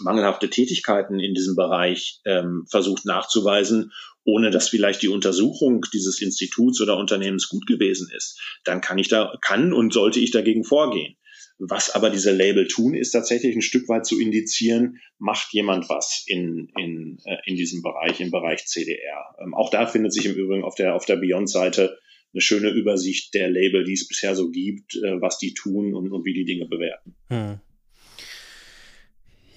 [0.00, 3.92] mangelhafte Tätigkeiten in diesem Bereich ähm, versucht nachzuweisen,
[4.24, 9.08] ohne dass vielleicht die Untersuchung dieses Instituts oder Unternehmens gut gewesen ist, dann kann ich
[9.08, 11.16] da, kann und sollte ich dagegen vorgehen.
[11.58, 16.24] Was aber diese Label tun, ist tatsächlich ein Stück weit zu indizieren, macht jemand was
[16.26, 19.36] in, in, äh, in diesem Bereich, im Bereich CDR.
[19.42, 21.98] Ähm, auch da findet sich im Übrigen auf der, auf der Beyond-Seite
[22.32, 26.10] eine schöne Übersicht der Label, die es bisher so gibt, äh, was die tun und,
[26.10, 27.14] und wie die Dinge bewerten.
[27.28, 27.60] Hm.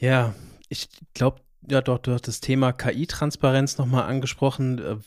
[0.03, 0.35] Ja,
[0.67, 4.77] ich glaube, ja doch, du hast das Thema KI-Transparenz nochmal angesprochen.
[4.79, 4.97] Äh,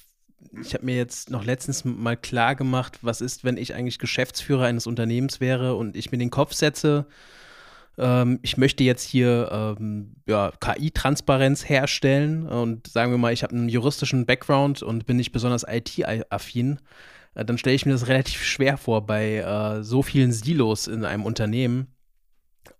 [0.62, 4.64] ich habe mir jetzt noch letztens mal klar gemacht, was ist, wenn ich eigentlich Geschäftsführer
[4.64, 7.06] eines Unternehmens wäre und ich mir den Kopf setze,
[7.98, 13.54] ähm, ich möchte jetzt hier ähm, ja, KI-Transparenz herstellen und sagen wir mal, ich habe
[13.54, 16.80] einen juristischen Background und bin nicht besonders IT-affin,
[17.34, 21.04] äh, dann stelle ich mir das relativ schwer vor bei äh, so vielen Silos in
[21.04, 21.88] einem Unternehmen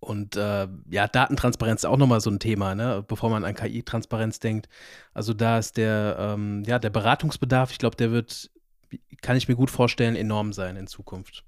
[0.00, 3.04] und äh, ja, Datentransparenz ist auch nochmal so ein Thema, ne?
[3.06, 4.68] bevor man an KI-Transparenz denkt.
[5.14, 8.50] Also da ist der, ähm, ja, der Beratungsbedarf, ich glaube, der wird,
[9.22, 11.44] kann ich mir gut vorstellen, enorm sein in Zukunft.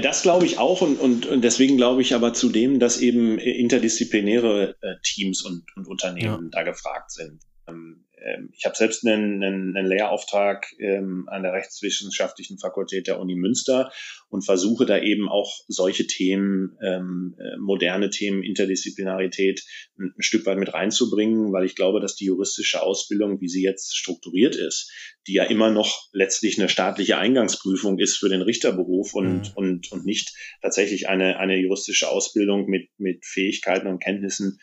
[0.00, 4.76] Das glaube ich auch und, und, und deswegen glaube ich aber zudem, dass eben interdisziplinäre
[4.80, 6.48] äh, Teams und, und Unternehmen ja.
[6.52, 7.40] da gefragt sind.
[7.66, 13.20] Ähm, ähm, ich habe selbst einen, einen, einen Lehrauftrag ähm, an der Rechtswissenschaftlichen Fakultät der
[13.20, 13.92] Uni Münster
[14.34, 19.62] und versuche da eben auch solche Themen, ähm, äh, moderne Themen, Interdisziplinarität
[19.96, 23.62] ein, ein Stück weit mit reinzubringen, weil ich glaube, dass die juristische Ausbildung, wie sie
[23.62, 24.90] jetzt strukturiert ist,
[25.28, 29.52] die ja immer noch letztlich eine staatliche Eingangsprüfung ist für den Richterberuf und, mhm.
[29.54, 34.58] und, und nicht tatsächlich eine, eine juristische Ausbildung mit, mit Fähigkeiten und Kenntnissen,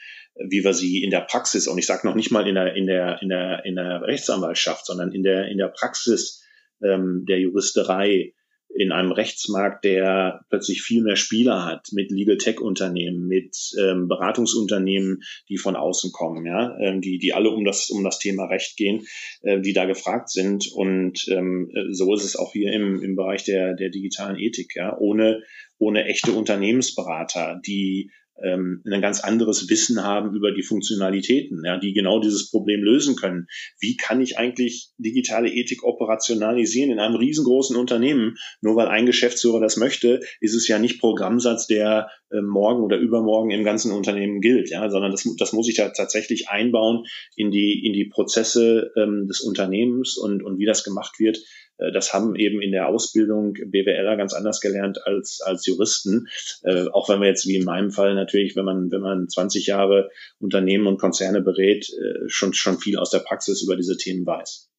[0.50, 2.88] wie wir sie in der Praxis, und ich sage noch nicht mal in der, in
[2.88, 6.44] der, in der, in der Rechtsanwaltschaft, sondern in der, in der Praxis
[6.84, 8.34] ähm, der Juristerei
[8.74, 14.08] in einem Rechtsmarkt, der plötzlich viel mehr Spieler hat, mit Legal Tech Unternehmen, mit ähm,
[14.08, 18.46] Beratungsunternehmen, die von außen kommen, ja, ähm, die, die alle um das, um das Thema
[18.46, 19.06] Recht gehen,
[19.42, 20.72] äh, die da gefragt sind.
[20.74, 24.98] Und ähm, so ist es auch hier im, im Bereich der, der digitalen Ethik, ja,
[24.98, 25.44] ohne,
[25.78, 28.12] ohne echte Unternehmensberater, die
[28.44, 33.16] ähm, ein ganz anderes Wissen haben über die Funktionalitäten, ja, die genau dieses Problem lösen
[33.16, 33.48] können.
[33.80, 38.36] Wie kann ich eigentlich digitale Ethik operationalisieren in einem riesengroßen Unternehmen?
[38.62, 42.98] Nur weil ein Geschäftsführer das möchte, ist es ja nicht Programmsatz, der äh, morgen oder
[42.98, 47.52] übermorgen im ganzen Unternehmen gilt, ja, sondern das, das muss ich da tatsächlich einbauen in
[47.52, 51.40] die, in die Prozesse ähm, des Unternehmens und, und wie das gemacht wird
[51.78, 56.28] das haben eben in der Ausbildung BWLer ganz anders gelernt als, als Juristen.
[56.64, 59.66] Äh, auch wenn wir jetzt wie in meinem Fall natürlich, wenn man, wenn man 20
[59.66, 60.10] Jahre
[60.40, 64.70] Unternehmen und Konzerne berät, äh, schon, schon viel aus der Praxis über diese Themen weiß.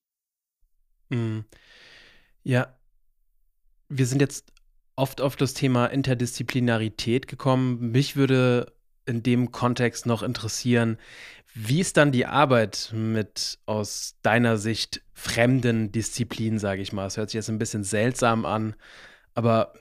[1.09, 1.45] Mhm.
[2.45, 2.77] Ja,
[3.89, 4.53] wir sind jetzt
[4.97, 7.91] oft auf das Thema Interdisziplinarität gekommen.
[7.91, 8.73] Mich würde
[9.07, 10.99] in dem Kontext noch interessieren,
[11.55, 17.07] wie ist dann die Arbeit mit aus deiner Sicht fremden Disziplinen, sage ich mal?
[17.07, 18.75] Es hört sich jetzt ein bisschen seltsam an,
[19.35, 19.75] aber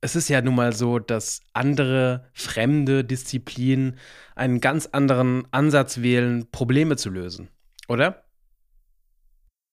[0.00, 3.98] es ist ja nun mal so, dass andere fremde Disziplinen
[4.36, 7.48] einen ganz anderen Ansatz wählen, Probleme zu lösen,
[7.88, 8.24] oder?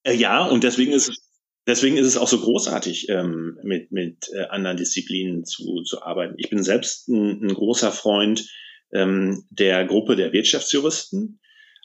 [0.03, 1.27] Äh, ja, und deswegen ist es
[1.67, 6.35] Deswegen ist es auch so großartig, ähm, mit, mit äh, anderen Disziplinen zu, zu arbeiten.
[6.37, 8.49] Ich bin selbst ein, ein großer Freund
[8.93, 11.39] ähm, der Gruppe der Wirtschaftsjuristen,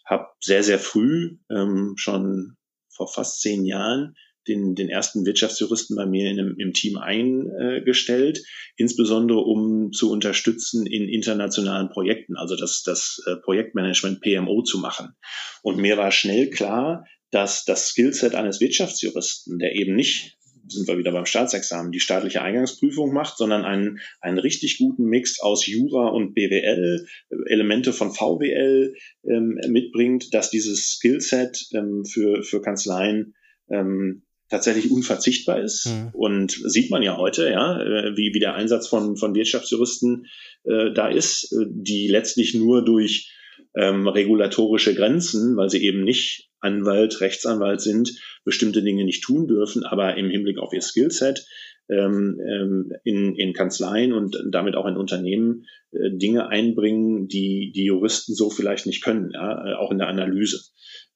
[0.05, 2.57] habe sehr, sehr früh, ähm, schon
[2.89, 4.15] vor fast zehn Jahren,
[4.49, 8.43] den, den ersten Wirtschaftsjuristen bei mir in im Team eingestellt,
[8.77, 15.15] insbesondere um zu unterstützen in internationalen Projekten, also das, das äh, Projektmanagement PMO zu machen.
[15.63, 20.37] Und mir war schnell klar, dass das Skillset eines Wirtschaftsjuristen, der eben nicht
[20.73, 25.41] sind wir wieder beim Staatsexamen, die staatliche Eingangsprüfung macht, sondern einen, einen richtig guten Mix
[25.41, 27.07] aus Jura und BWL,
[27.47, 28.95] Elemente von VWL
[29.25, 33.35] ähm, mitbringt, dass dieses Skillset ähm, für, für Kanzleien
[33.71, 35.87] ähm, tatsächlich unverzichtbar ist.
[35.87, 36.11] Mhm.
[36.13, 40.27] Und sieht man ja heute, ja, äh, wie, wie der Einsatz von, von Wirtschaftsjuristen
[40.65, 43.33] äh, da ist, äh, die letztlich nur durch
[43.75, 49.85] ähm, regulatorische Grenzen, weil sie eben nicht Anwalt, Rechtsanwalt sind, bestimmte Dinge nicht tun dürfen,
[49.85, 51.45] aber im Hinblick auf ihr Skillset
[51.91, 57.85] ähm, ähm, in, in Kanzleien und damit auch in Unternehmen äh, Dinge einbringen, die die
[57.85, 60.61] Juristen so vielleicht nicht können, ja, äh, auch in der Analyse.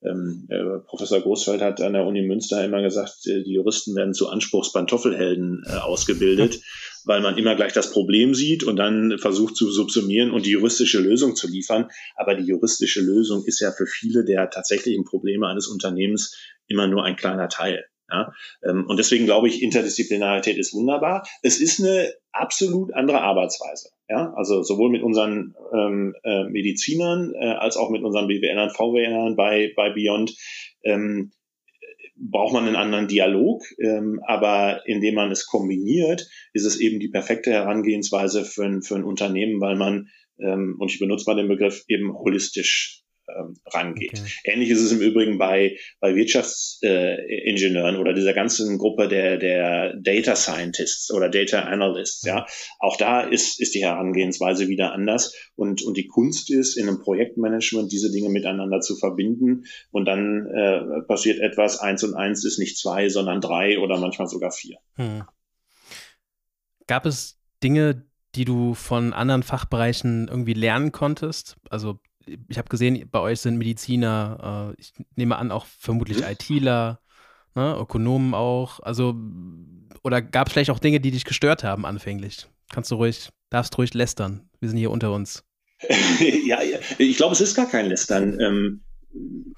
[0.03, 4.15] Ähm, äh, Professor Großfeld hat an der Uni Münster immer gesagt, äh, die Juristen werden
[4.15, 6.61] zu Anspruchspantoffelhelden äh, ausgebildet,
[7.07, 11.01] weil man immer gleich das Problem sieht und dann versucht zu subsumieren und die juristische
[11.01, 11.89] Lösung zu liefern.
[12.17, 16.37] Aber die juristische Lösung ist ja für viele der tatsächlichen Probleme eines Unternehmens
[16.67, 17.87] immer nur ein kleiner Teil.
[18.09, 18.33] Ja,
[18.63, 21.27] ähm, und deswegen glaube ich, Interdisziplinarität ist wunderbar.
[21.43, 23.91] Es ist eine absolut andere Arbeitsweise.
[24.09, 29.35] Ja, also sowohl mit unseren ähm, äh, Medizinern äh, als auch mit unseren BWLern, VWLern
[29.35, 30.37] bei, bei Beyond
[30.85, 31.33] ähm,
[32.17, 37.09] braucht man einen anderen Dialog, ähm, aber indem man es kombiniert, ist es eben die
[37.09, 40.09] perfekte Herangehensweise für ein, für ein Unternehmen, weil man,
[40.39, 44.21] ähm, und ich benutze mal den Begriff, eben holistisch ähm, rangeht.
[44.21, 44.31] Okay.
[44.45, 49.95] Ähnlich ist es im Übrigen bei, bei Wirtschaftsingenieuren äh, oder dieser ganzen Gruppe der, der
[49.97, 52.25] Data Scientists oder Data Analysts.
[52.25, 52.47] Ja,
[52.79, 57.01] auch da ist, ist die Herangehensweise wieder anders und, und die Kunst ist, in einem
[57.01, 62.59] Projektmanagement diese Dinge miteinander zu verbinden und dann äh, passiert etwas, eins und eins ist
[62.59, 64.79] nicht zwei, sondern drei oder manchmal sogar vier.
[64.95, 65.25] Hm.
[66.87, 71.57] Gab es Dinge, die du von anderen Fachbereichen irgendwie lernen konntest?
[71.71, 71.99] Also
[72.49, 76.25] ich habe gesehen, bei euch sind Mediziner, äh, ich nehme an, auch vermutlich mhm.
[76.25, 77.01] ITler,
[77.55, 78.81] ne, Ökonomen auch.
[78.81, 79.15] Also,
[80.03, 82.47] oder gab es vielleicht auch Dinge, die dich gestört haben anfänglich?
[82.73, 84.49] Kannst du ruhig, darfst ruhig lästern.
[84.61, 85.45] Wir sind hier unter uns.
[86.47, 86.59] ja,
[86.99, 88.41] ich glaube, es ist gar kein Lästern.
[88.41, 88.83] Ähm,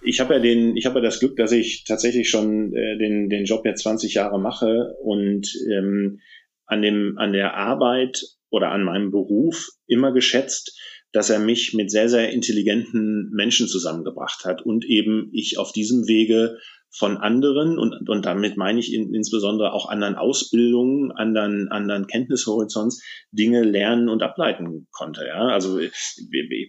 [0.02, 3.28] ich habe ja den, ich habe ja das Glück, dass ich tatsächlich schon äh, den,
[3.28, 6.20] den Job jetzt 20 Jahre mache und ähm,
[6.66, 10.78] an dem, an der Arbeit oder an meinem Beruf immer geschätzt,
[11.12, 16.06] dass er mich mit sehr, sehr intelligenten Menschen zusammengebracht hat und eben ich auf diesem
[16.06, 16.58] Wege
[16.90, 23.02] von anderen und, und damit meine ich in, insbesondere auch anderen Ausbildungen, anderen, anderen Kenntnishorizonts
[23.30, 25.26] Dinge lernen und ableiten konnte.
[25.26, 25.48] Ja?
[25.48, 25.78] Also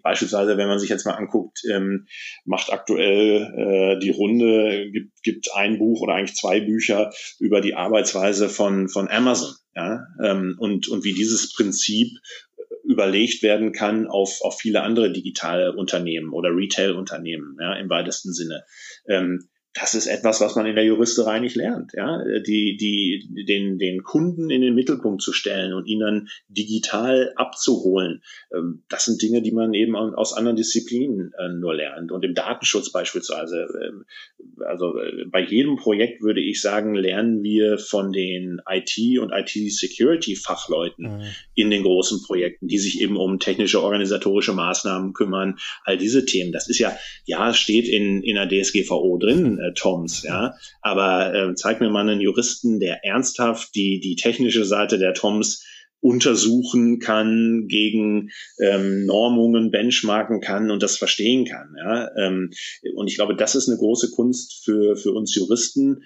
[0.04, 2.06] beispielsweise, wenn man sich jetzt mal anguckt, ähm,
[2.44, 7.76] macht aktuell äh, die Runde, gibt, gibt ein Buch oder eigentlich zwei Bücher über die
[7.76, 9.56] Arbeitsweise von, von Amazon.
[9.74, 10.06] Ja?
[10.22, 12.10] Ähm, und, und wie dieses Prinzip
[12.90, 18.66] überlegt werden kann auf, auf viele andere digitale Unternehmen oder Retail-Unternehmen, ja, im weitesten Sinne.
[19.08, 23.78] Ähm, das ist etwas, was man in der Juristerei nicht lernt, ja, die, die, den,
[23.78, 28.24] den Kunden in den Mittelpunkt zu stellen und ihn dann digital abzuholen.
[28.52, 32.12] Ähm, das sind Dinge, die man eben aus anderen Disziplinen äh, nur lernt.
[32.12, 34.06] Und im Datenschutz beispielsweise, ähm,
[34.66, 41.18] also äh, bei jedem Projekt würde ich sagen, lernen wir von den IT- und IT-Security-Fachleuten
[41.18, 41.24] mhm.
[41.54, 46.52] in den großen Projekten, die sich eben um technische, organisatorische Maßnahmen kümmern, all diese Themen.
[46.52, 50.56] Das ist ja, ja, steht in, in der DSGVO drin, äh, Toms, ja.
[50.82, 55.64] Aber äh, zeig mir mal einen Juristen, der ernsthaft die, die technische Seite der Toms
[56.02, 58.30] untersuchen kann, gegen
[58.60, 61.76] ähm, Normungen benchmarken kann und das verstehen kann.
[61.78, 62.10] Ja?
[62.16, 62.52] Ähm,
[62.96, 66.04] und ich glaube, das ist eine große Kunst für, für uns Juristen,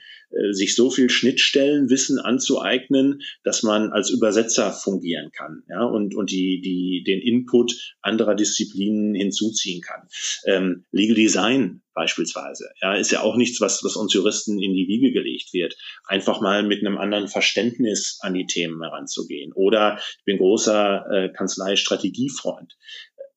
[0.52, 6.62] sich so viel Schnittstellenwissen anzueignen, dass man als Übersetzer fungieren kann ja, und, und die,
[6.62, 10.08] die, den Input anderer Disziplinen hinzuziehen kann.
[10.46, 14.88] Ähm, Legal Design beispielsweise ja, ist ja auch nichts, was, was uns Juristen in die
[14.88, 15.76] Wiege gelegt wird.
[16.06, 19.54] Einfach mal mit einem anderen Verständnis an die Themen heranzugehen.
[19.54, 22.76] Oder ich bin großer äh, Kanzlei-Strategiefreund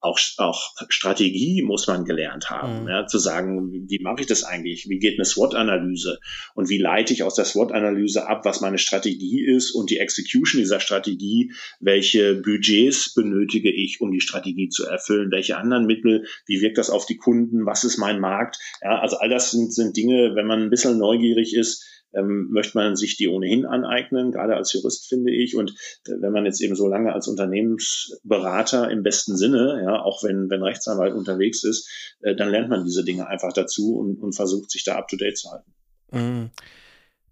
[0.01, 2.89] auch, auch Strategie muss man gelernt haben, mhm.
[2.89, 4.89] ja, zu sagen, wie mache ich das eigentlich?
[4.89, 6.19] Wie geht eine SWOT-Analyse?
[6.55, 10.61] Und wie leite ich aus der SWOT-Analyse ab, was meine Strategie ist und die Execution
[10.61, 11.53] dieser Strategie?
[11.81, 15.31] Welche Budgets benötige ich, um die Strategie zu erfüllen?
[15.31, 16.27] Welche anderen Mittel?
[16.47, 17.67] Wie wirkt das auf die Kunden?
[17.67, 18.59] Was ist mein Markt?
[18.83, 22.79] Ja, also all das sind, sind Dinge, wenn man ein bisschen neugierig ist, ähm, möchte
[22.79, 25.57] man sich die ohnehin aneignen, gerade als Jurist finde ich.
[25.57, 25.71] Und
[26.07, 30.49] äh, wenn man jetzt eben so lange als Unternehmensberater im besten Sinne, ja, auch wenn,
[30.51, 31.89] wenn Rechtsanwalt unterwegs ist,
[32.23, 35.17] äh, dann lernt man diese Dinge einfach dazu und, und versucht sich da up to
[35.17, 35.73] date zu halten.
[36.13, 36.51] Mhm.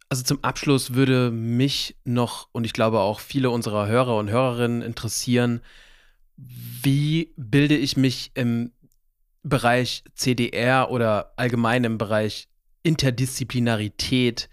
[0.09, 4.83] Also zum Abschluss würde mich noch und ich glaube auch viele unserer Hörer und Hörerinnen
[4.83, 5.61] interessieren,
[6.37, 8.73] wie bilde ich mich im
[9.43, 12.49] Bereich CDR oder allgemein im Bereich
[12.83, 14.49] Interdisziplinarität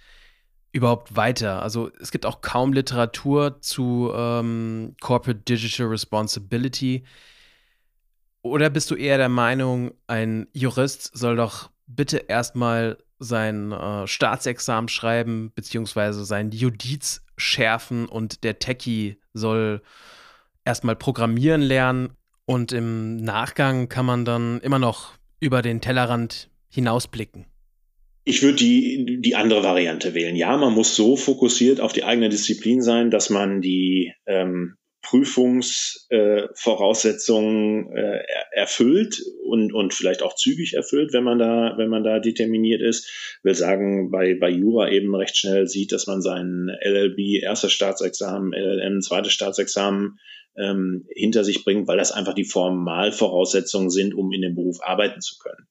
[0.72, 1.62] überhaupt weiter?
[1.62, 7.04] Also es gibt auch kaum Literatur zu ähm, Corporate Digital Responsibility.
[8.42, 14.88] Oder bist du eher der Meinung, ein Jurist soll doch bitte erstmal sein äh, Staatsexamen
[14.88, 19.82] schreiben, beziehungsweise sein Judiz schärfen und der Techie soll
[20.66, 22.16] erstmal programmieren lernen
[22.46, 27.46] und im Nachgang kann man dann immer noch über den Tellerrand hinausblicken?
[28.24, 30.36] Ich würde die, die andere Variante wählen.
[30.36, 37.92] Ja, man muss so fokussiert auf die eigene Disziplin sein, dass man die ähm, Prüfungsvoraussetzungen
[37.92, 42.20] äh, äh, erfüllt und, und vielleicht auch zügig erfüllt, wenn man da, wenn man da
[42.20, 43.40] determiniert ist.
[43.42, 48.54] Will sagen, bei, bei Jura eben recht schnell sieht, dass man sein LLB, erstes Staatsexamen,
[48.54, 50.20] LLM, zweites Staatsexamen
[50.58, 55.22] ähm, hinter sich bringt, weil das einfach die Formalvoraussetzungen sind, um in dem Beruf arbeiten
[55.22, 55.68] zu können.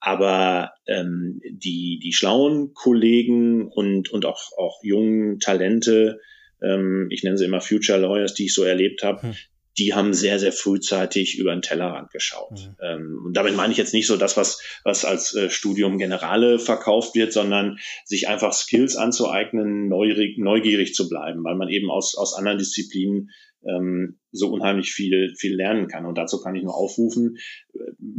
[0.00, 6.20] Aber ähm, die, die schlauen Kollegen und, und auch, auch jungen Talente,
[6.62, 9.34] ähm, ich nenne sie immer Future Lawyers, die ich so erlebt habe, hm.
[9.78, 12.52] die haben sehr, sehr frühzeitig über den Tellerrand geschaut.
[12.52, 12.76] Mhm.
[12.82, 16.58] Ähm, und damit meine ich jetzt nicht so das, was, was als äh, Studium Generale
[16.58, 22.16] verkauft wird, sondern sich einfach Skills anzueignen, neugierig, neugierig zu bleiben, weil man eben aus,
[22.16, 23.30] aus anderen Disziplinen
[23.64, 26.06] ähm, so unheimlich viel, viel lernen kann.
[26.06, 27.36] Und dazu kann ich nur aufrufen.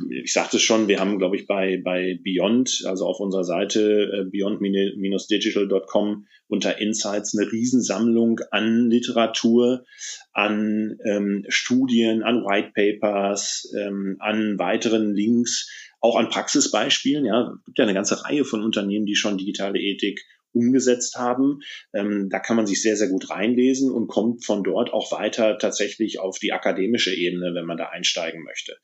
[0.09, 4.11] Ich sagte es schon, wir haben, glaube ich, bei, bei Beyond, also auf unserer Seite
[4.11, 9.85] äh, beyond-digital.com unter Insights eine Riesensammlung an Literatur,
[10.33, 15.69] an ähm, Studien, an White Papers, ähm, an weiteren Links,
[16.01, 17.25] auch an Praxisbeispielen.
[17.25, 20.21] Ja, gibt ja eine ganze Reihe von Unternehmen, die schon digitale Ethik
[20.53, 21.59] umgesetzt haben.
[21.93, 25.57] Ähm, da kann man sich sehr, sehr gut reinlesen und kommt von dort auch weiter
[25.57, 28.77] tatsächlich auf die akademische Ebene, wenn man da einsteigen möchte.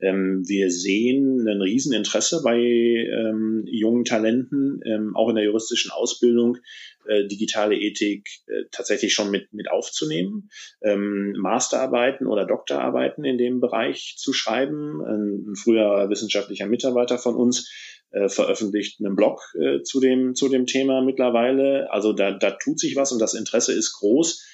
[0.00, 6.58] Ähm, wir sehen ein Rieseninteresse bei ähm, jungen Talenten, ähm, auch in der juristischen Ausbildung,
[7.06, 10.48] äh, digitale Ethik äh, tatsächlich schon mit, mit aufzunehmen,
[10.82, 15.02] ähm, Masterarbeiten oder Doktorarbeiten in dem Bereich zu schreiben.
[15.04, 17.70] Ein, ein früher wissenschaftlicher Mitarbeiter von uns
[18.14, 21.90] äh, veröffentlicht einen Blog äh, zu, dem, zu dem Thema mittlerweile.
[21.90, 24.44] Also da, da tut sich was und das Interesse ist groß.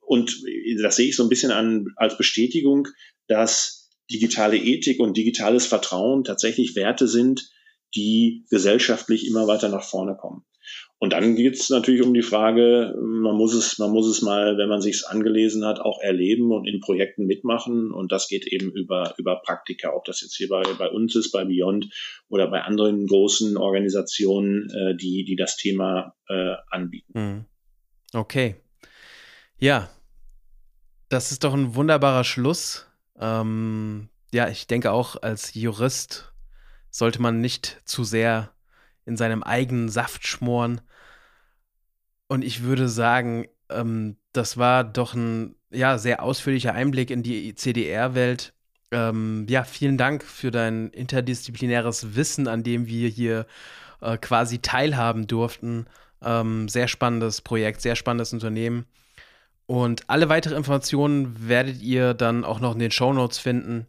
[0.00, 0.42] Und
[0.82, 2.88] das sehe ich so ein bisschen an, als Bestätigung,
[3.28, 7.50] dass digitale Ethik und digitales Vertrauen tatsächlich Werte sind,
[7.94, 10.44] die gesellschaftlich immer weiter nach vorne kommen.
[11.02, 14.56] Und dann geht es natürlich um die Frage, man muss es, man muss es mal,
[14.56, 17.90] wenn man sich angelesen hat, auch erleben und in Projekten mitmachen.
[17.90, 21.32] Und das geht eben über, über Praktika, ob das jetzt hier bei, bei uns ist,
[21.32, 21.92] bei Beyond
[22.28, 27.12] oder bei anderen großen Organisationen, äh, die, die das Thema äh, anbieten.
[27.14, 27.44] Mhm.
[28.12, 28.54] Okay.
[29.58, 29.90] Ja,
[31.08, 32.86] das ist doch ein wunderbarer Schluss.
[33.18, 36.32] Ähm, ja, ich denke auch als Jurist
[36.90, 38.52] sollte man nicht zu sehr
[39.04, 40.80] in seinem eigenen Saft schmoren.
[42.32, 47.54] Und ich würde sagen, ähm, das war doch ein ja, sehr ausführlicher Einblick in die
[47.54, 48.54] CDR-Welt.
[48.90, 53.44] Ähm, ja, vielen Dank für dein interdisziplinäres Wissen, an dem wir hier
[54.00, 55.84] äh, quasi teilhaben durften.
[56.22, 58.86] Ähm, sehr spannendes Projekt, sehr spannendes Unternehmen.
[59.66, 63.88] Und alle weitere Informationen werdet ihr dann auch noch in den Show Notes finden.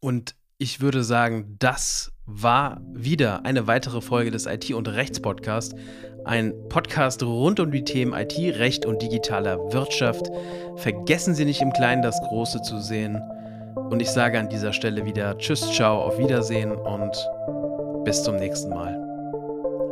[0.00, 5.74] Und ich würde sagen, das war wieder eine weitere Folge des IT- und Rechts-Podcasts.
[6.24, 10.30] Ein Podcast rund um die Themen IT, Recht und digitaler Wirtschaft.
[10.76, 13.20] Vergessen Sie nicht im Kleinen das Große zu sehen.
[13.90, 17.14] Und ich sage an dieser Stelle wieder Tschüss, ciao, auf Wiedersehen und
[18.04, 18.98] bis zum nächsten Mal.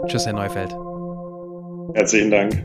[0.06, 0.74] Tschüss, Herr Neufeld.
[1.94, 2.62] Herzlichen Dank.